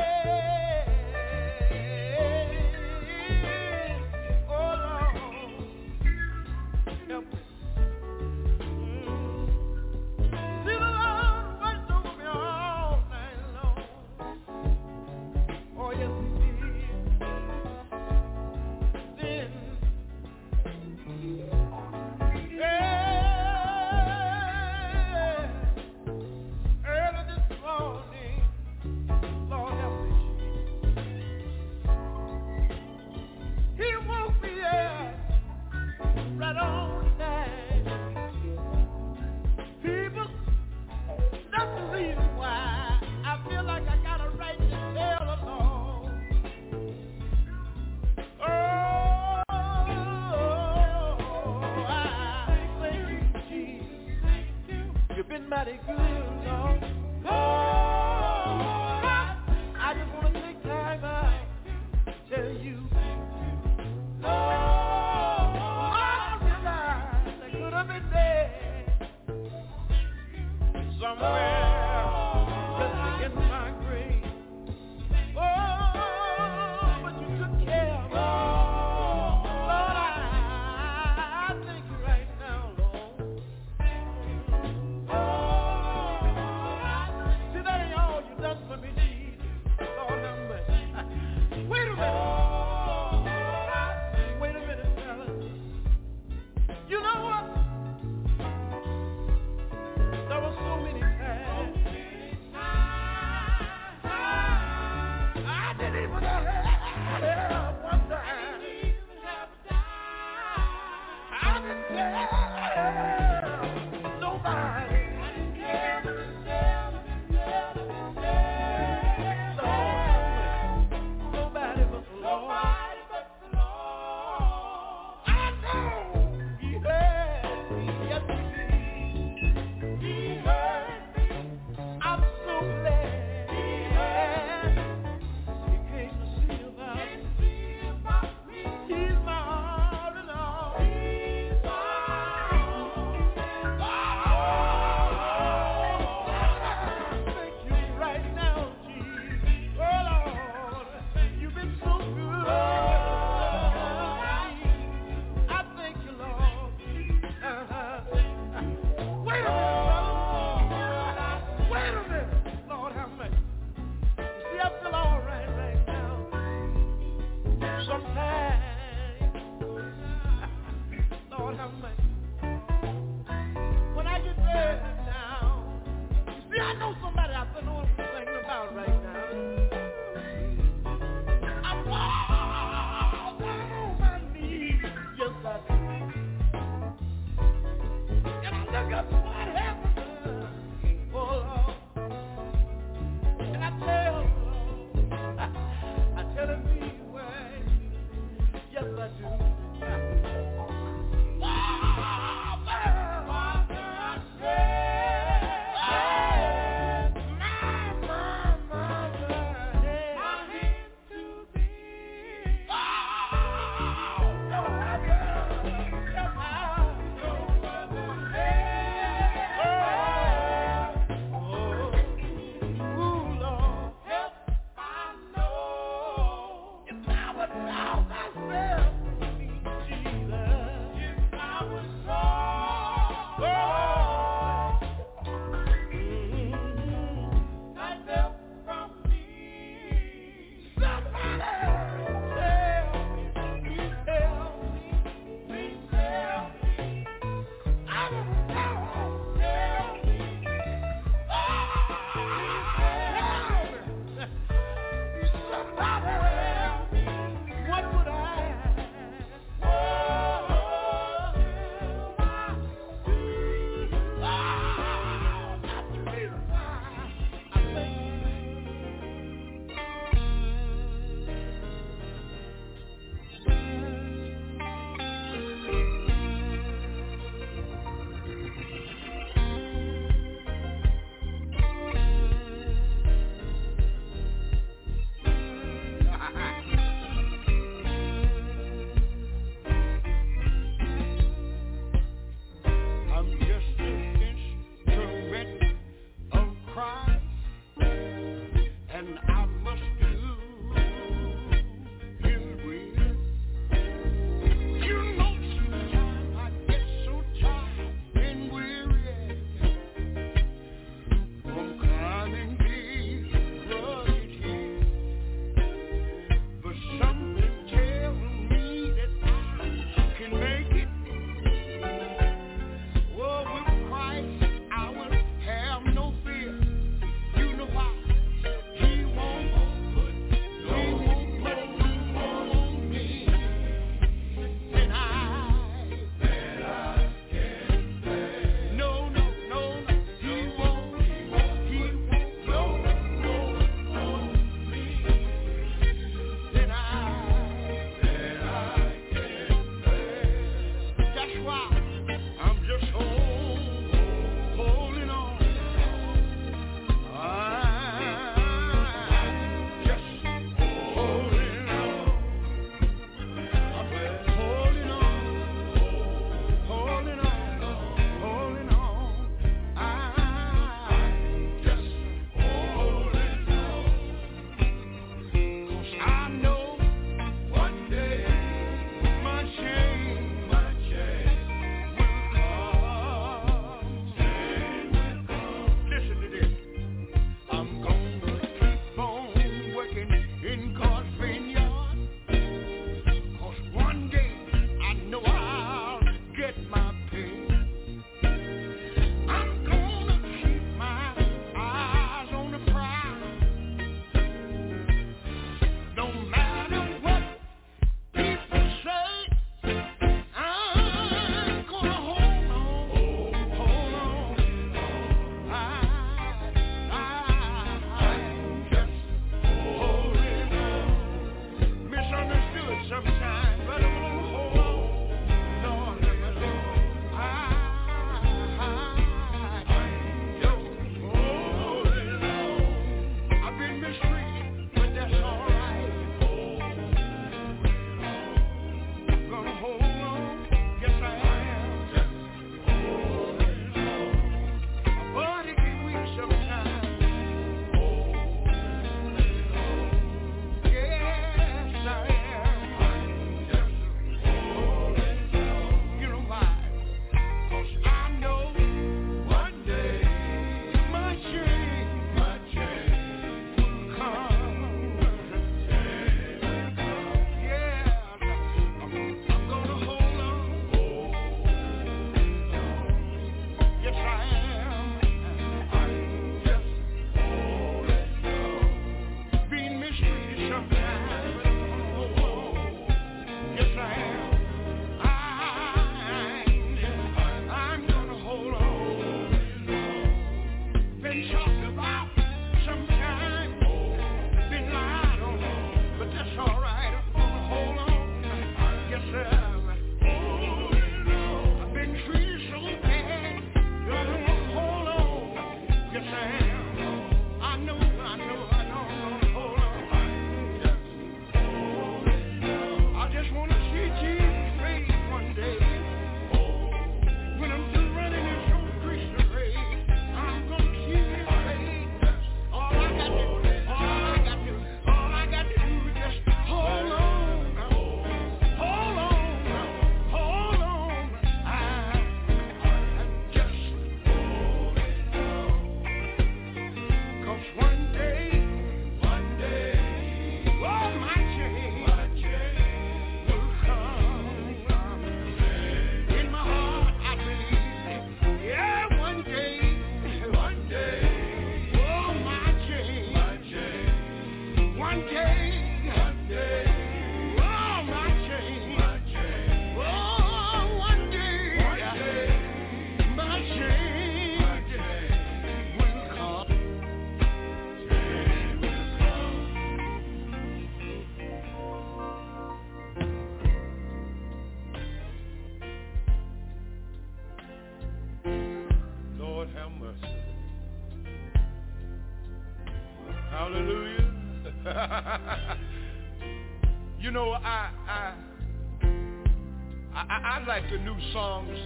[591.12, 591.58] Songs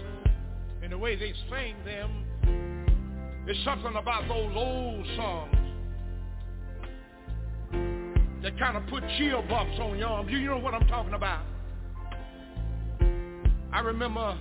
[0.82, 2.24] and the way they sang them.
[3.46, 5.56] There's something about those old songs
[8.44, 10.32] that kind of put chill bumps on your arms.
[10.32, 11.44] You know what I'm talking about?
[13.74, 14.38] I remember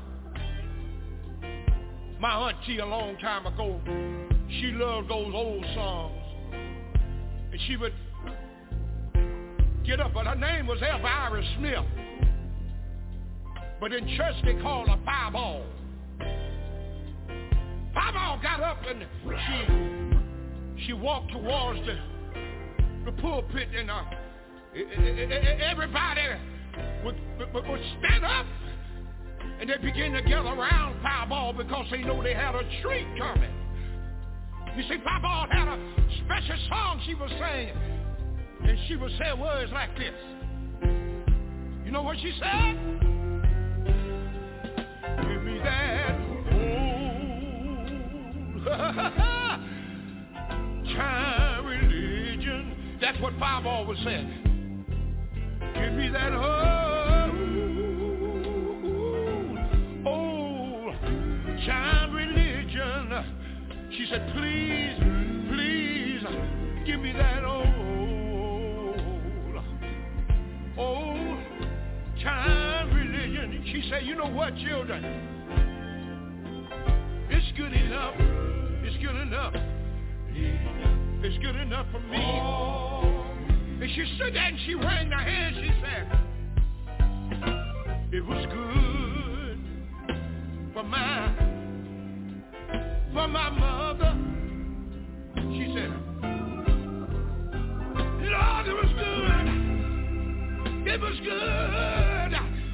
[2.21, 3.81] my auntie a long time ago.
[4.49, 6.23] She loved those old songs.
[6.53, 7.93] And she would
[9.85, 12.06] get up, but her name was Elvira Smith.
[13.87, 15.65] But in church they called her Fireball.
[17.95, 19.07] Fireball got up and
[20.77, 21.97] she she walked towards the
[23.05, 24.03] the pulpit and uh,
[25.61, 26.23] everybody
[27.05, 28.45] would, would, would stand up
[29.61, 33.55] and they begin to gather around Fireball because they know they had a treat coming.
[34.77, 35.79] You see, Fireball had a
[36.25, 37.77] special song she was singing.
[38.65, 40.13] And she would say words like this.
[41.85, 43.06] You know what she said?
[50.97, 52.99] time religion.
[53.01, 54.27] That's what Fireball was said.
[55.75, 57.31] Give me that old,
[60.05, 60.95] old
[61.65, 63.13] time religion.
[63.97, 64.99] She said, please,
[65.49, 66.25] please,
[66.87, 67.67] give me that old
[70.77, 71.39] old
[72.21, 73.63] time religion.
[73.67, 75.36] She said, you know what, children?
[77.39, 78.15] It's good enough.
[78.83, 79.55] It's good enough.
[81.23, 82.17] It's good enough for me.
[82.17, 83.27] Oh.
[83.79, 85.57] And she stood there and she rang her hands.
[85.61, 86.07] She said,
[88.11, 89.61] it was good
[90.73, 91.35] for my,
[93.13, 94.17] for my mother.
[95.37, 95.93] She said,
[98.33, 99.47] Lord, it was good.
[100.91, 102.33] It was good.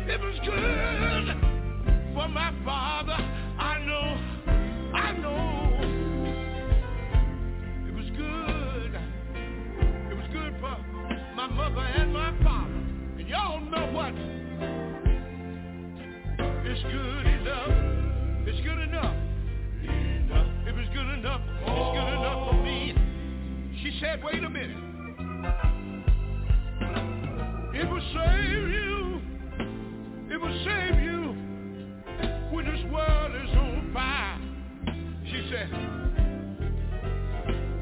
[0.08, 1.34] It was good
[2.15, 3.32] for my father.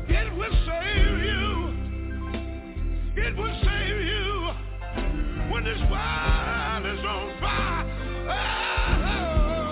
[0.09, 1.50] It will save you.
[3.17, 3.90] It will save
[5.61, 7.85] when this world is on fire.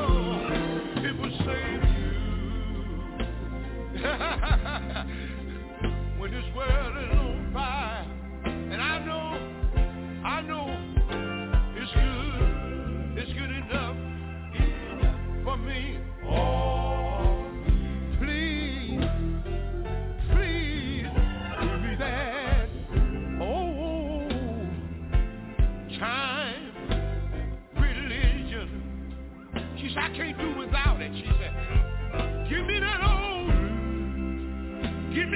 [0.04, 0.48] Oh,
[0.96, 2.12] it will save you
[6.20, 7.27] when this world is on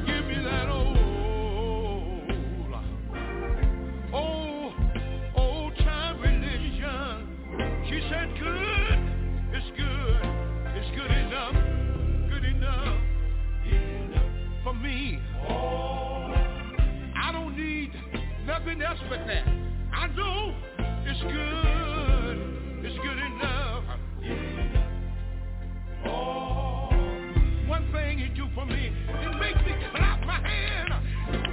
[0.06, 0.98] Give me that old
[4.12, 4.72] Oh,
[5.36, 7.28] old time religion.
[7.88, 8.98] She said, good,
[9.54, 10.22] it's good,
[10.76, 11.54] it's good enough,
[12.30, 12.98] good enough
[14.64, 15.18] for me.
[17.16, 17.92] I don't need
[18.44, 19.46] nothing else but that.
[19.94, 20.54] I know
[21.06, 21.87] it's good.
[28.58, 30.88] For me, it makes me clap my hand.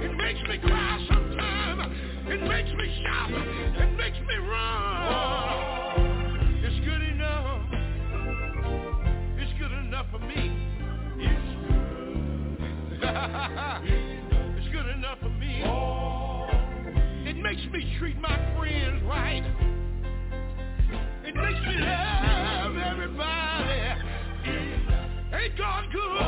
[0.02, 1.94] It makes me cry sometimes.
[2.26, 3.30] It makes me shout.
[3.30, 6.00] It makes me run.
[6.64, 7.62] It's good enough.
[9.38, 10.50] It's good enough for me.
[14.56, 15.62] it's good enough for me.
[17.30, 19.44] It makes me treat my friends right.
[21.24, 23.46] It makes me love everybody.
[25.34, 26.25] Ain't God good?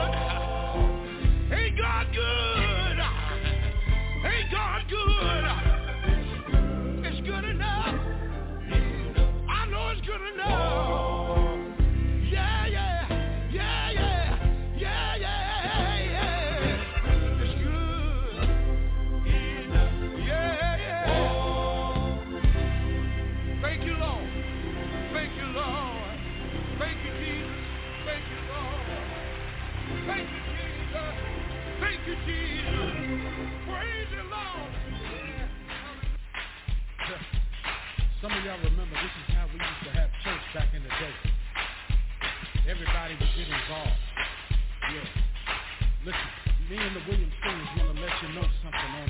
[38.48, 41.14] Y'all remember this is how we used to have church back in the day.
[42.64, 44.00] Everybody would get involved.
[44.88, 45.04] Yeah.
[46.08, 46.28] Listen,
[46.72, 49.07] me and the Williams Singers want to let you know something on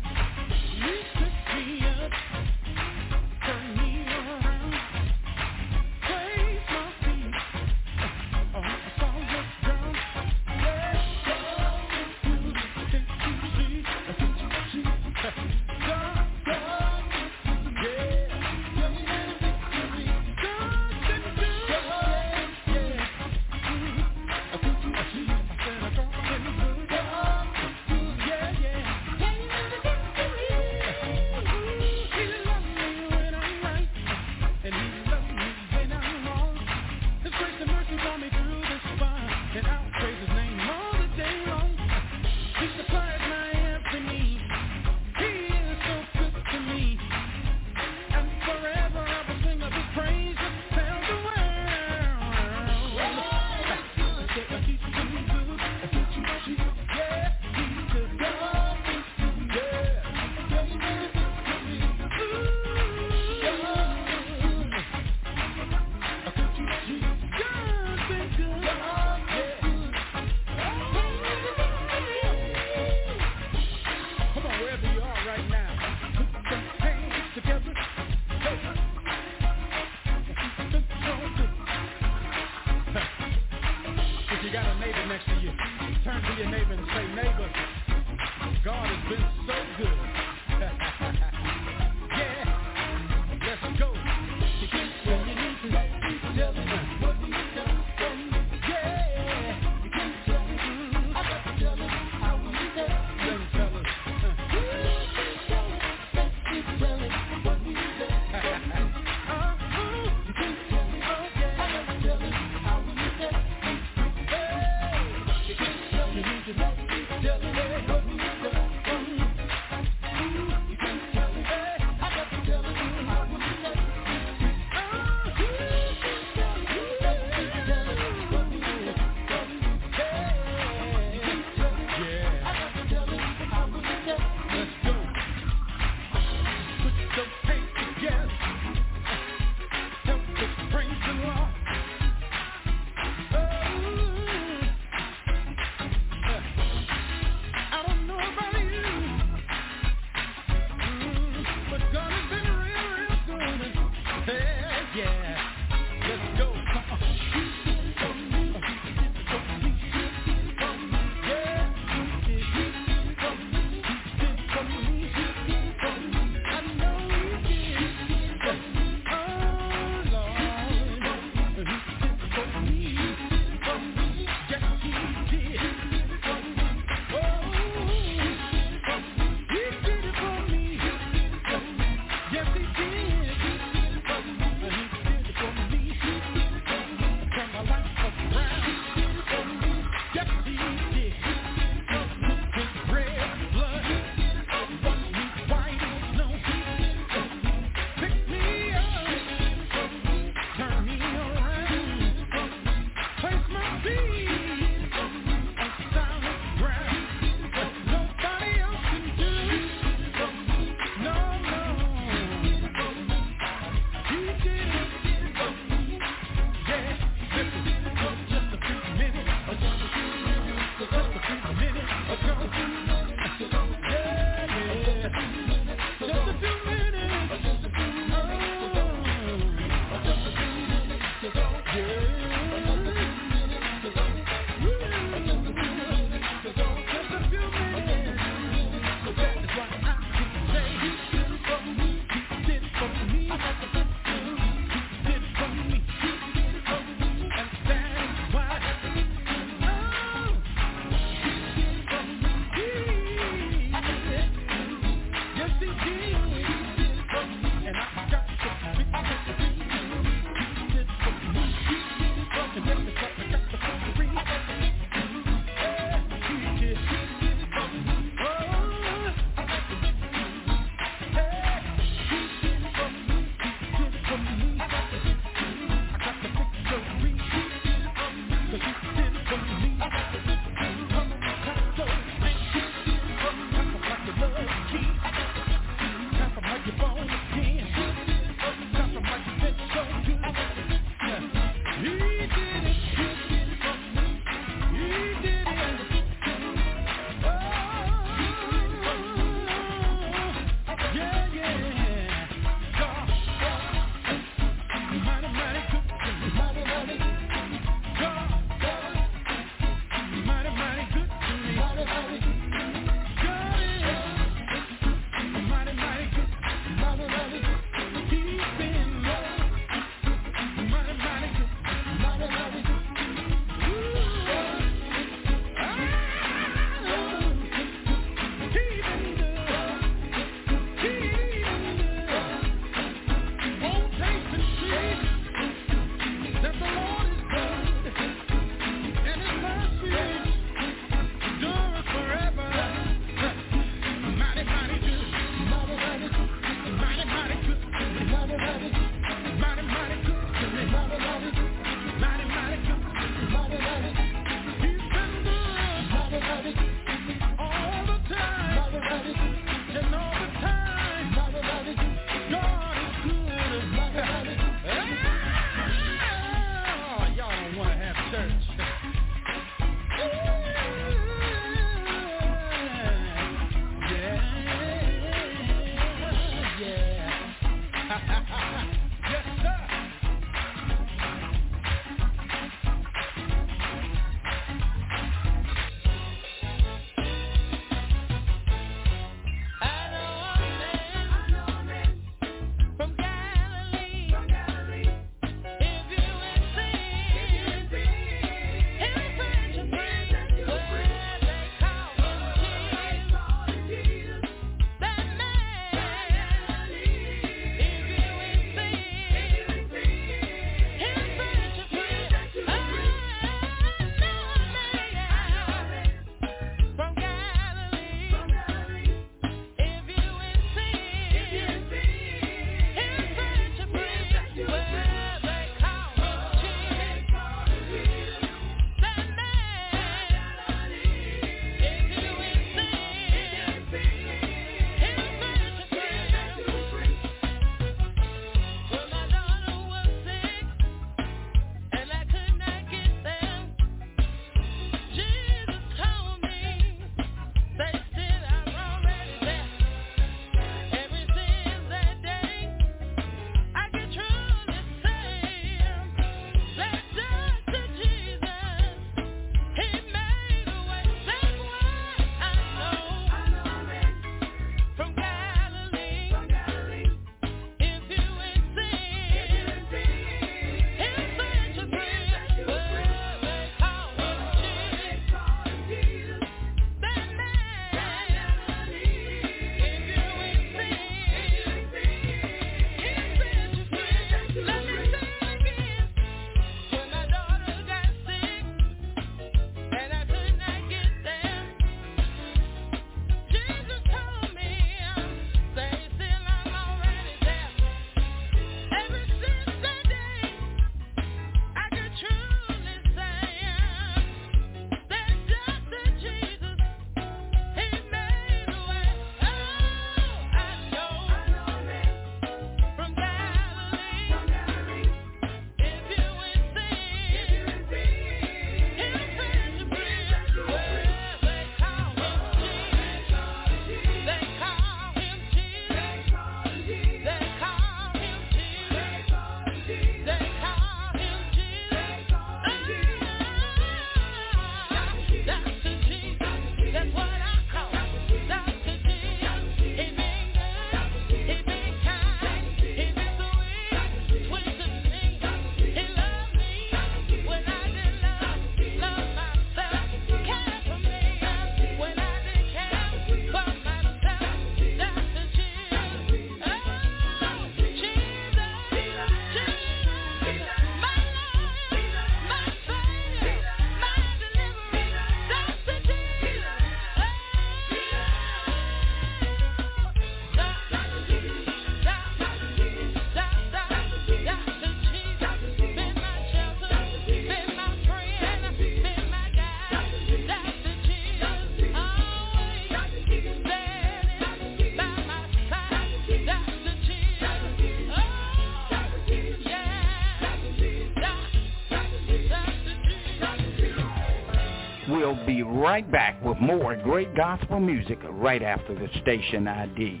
[595.74, 600.00] right back with more great gospel music right after the station ID.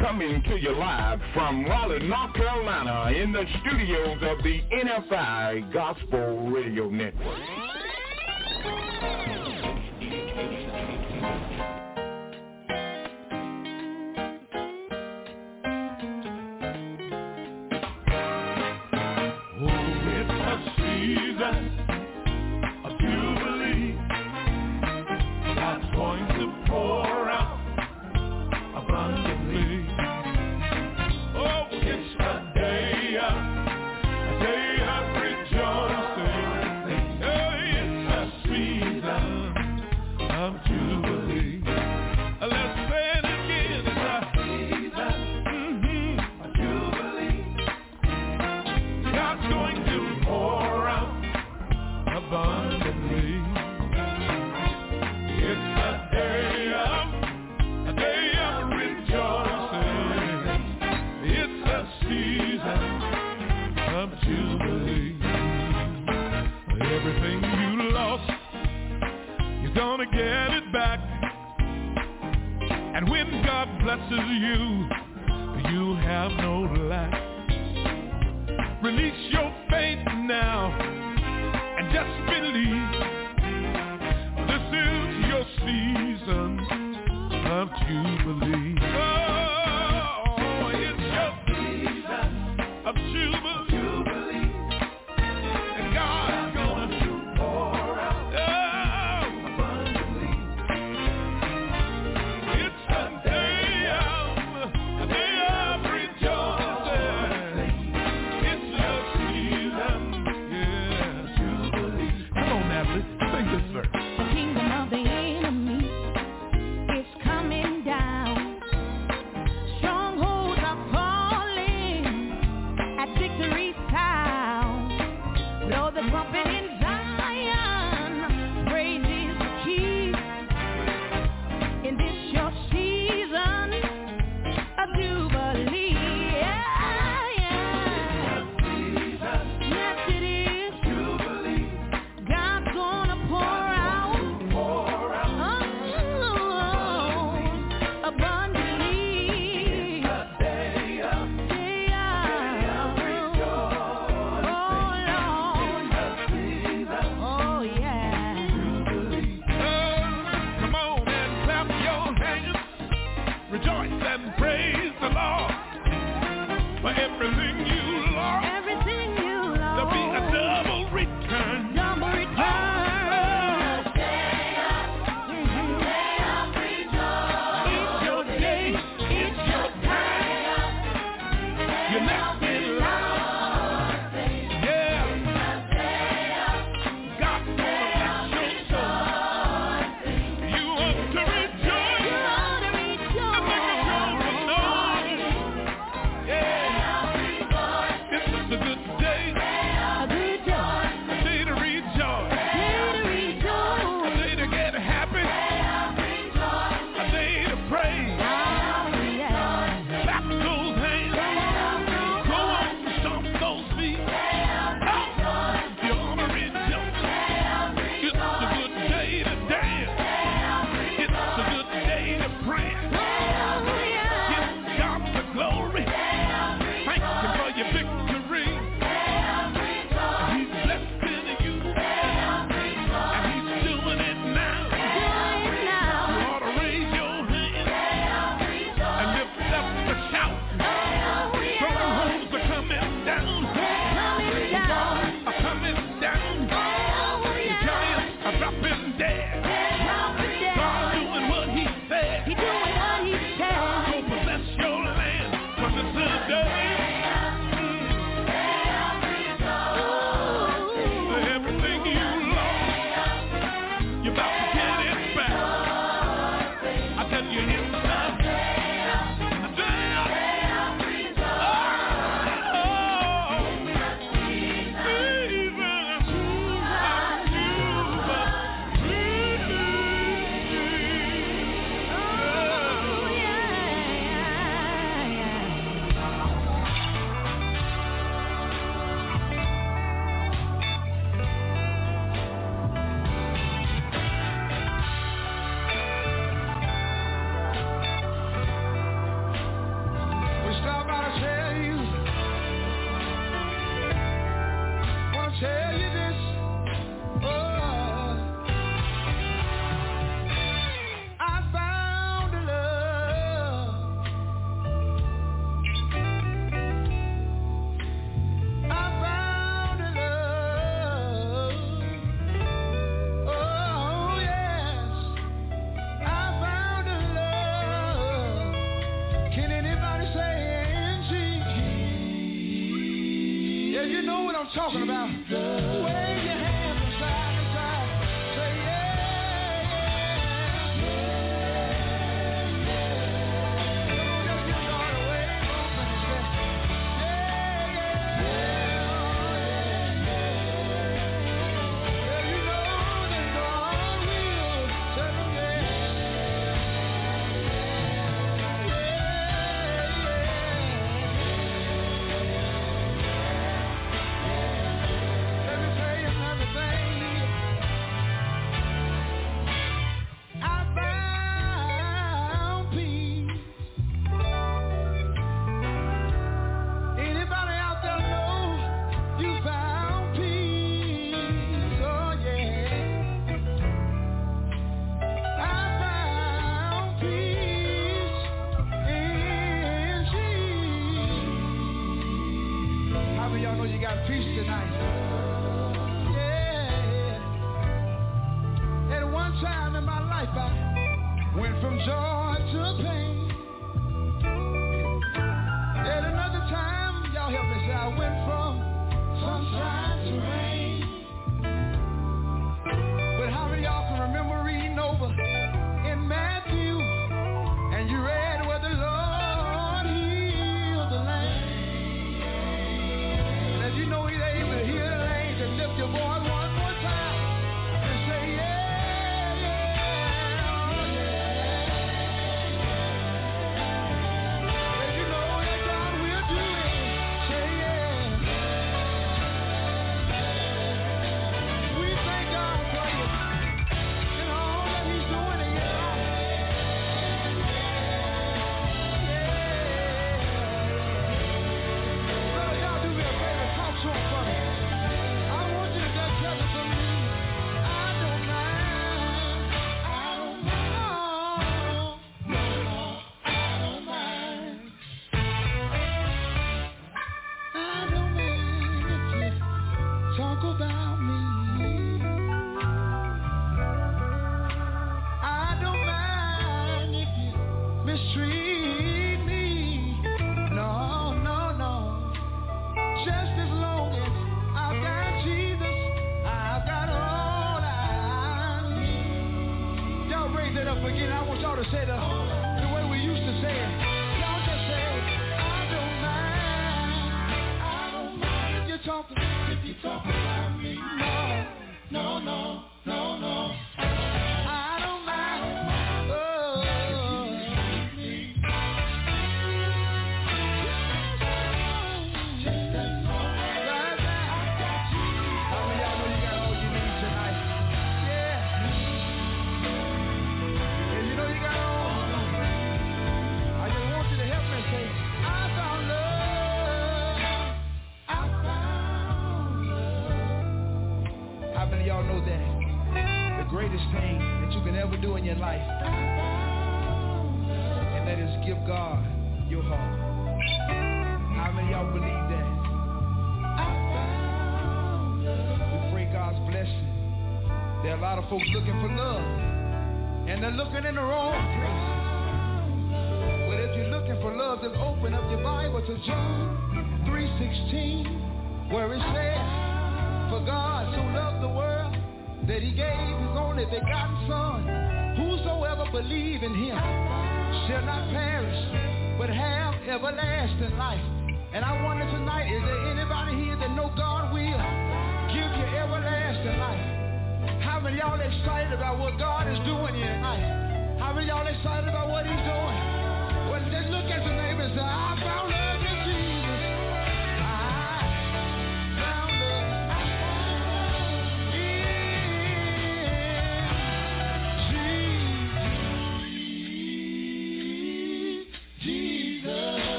[0.00, 6.21] Coming to you live from Raleigh, North Carolina in the studios of the NFI Gospel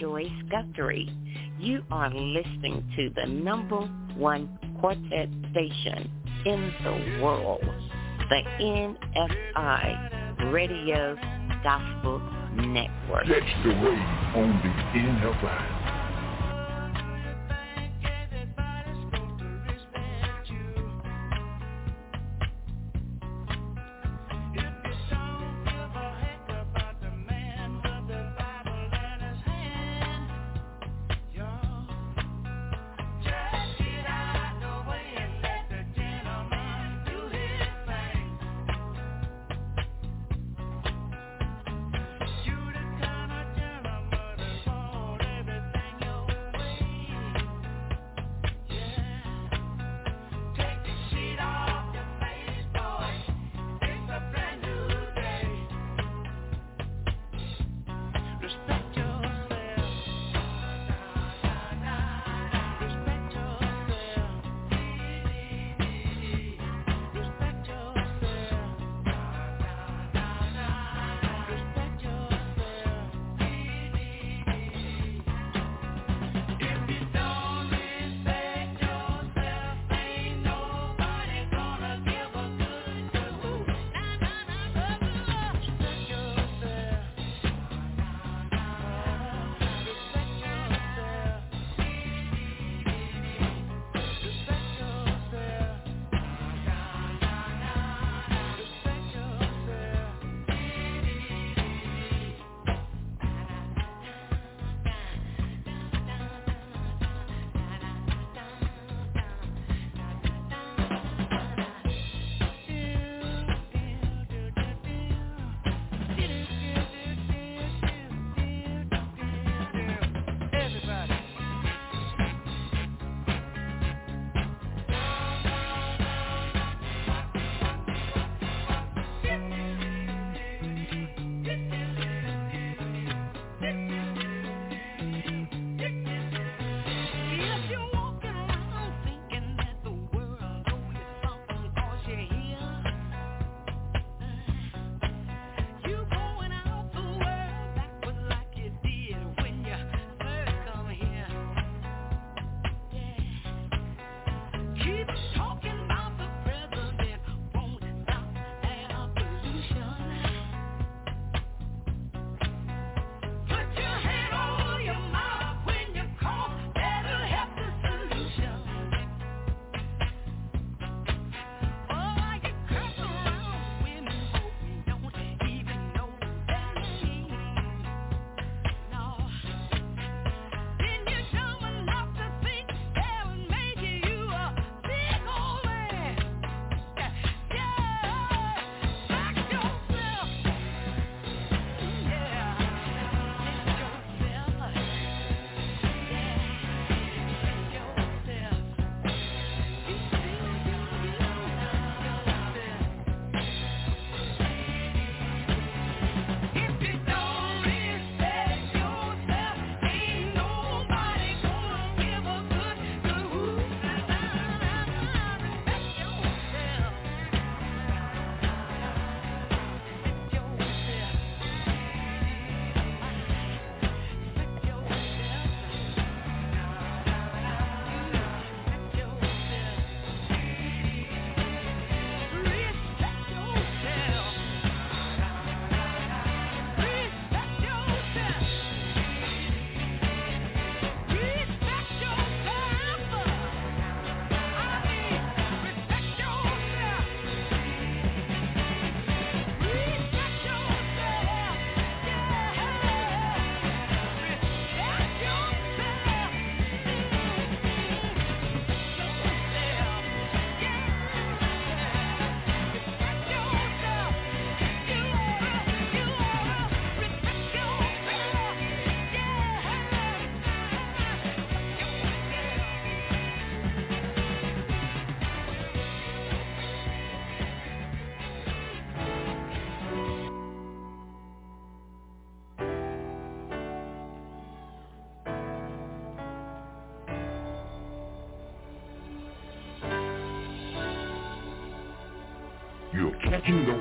[0.00, 1.10] Joyce Guthrie.
[1.58, 3.80] You are listening to the number
[4.16, 6.10] one quartet station
[6.44, 7.64] in the world,
[8.28, 11.16] the NFI Radio
[11.62, 12.20] Gospel
[12.56, 13.26] Network.
[13.26, 15.71] Catch the wave on the NFI.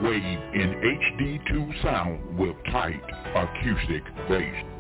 [0.04, 3.02] Wave in HD2 sound with tight
[3.36, 4.71] acoustic bass.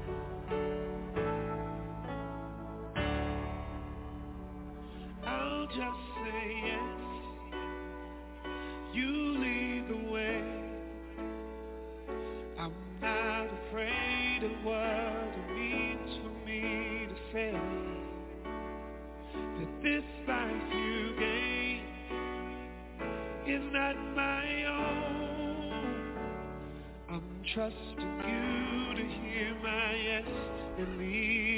[27.53, 30.25] trusting you to hear my yes
[30.77, 31.50] and lead.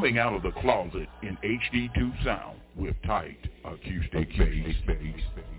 [0.00, 4.30] Coming out of the closet in HD2 sound with tight acoustic
[4.86, 5.49] bass.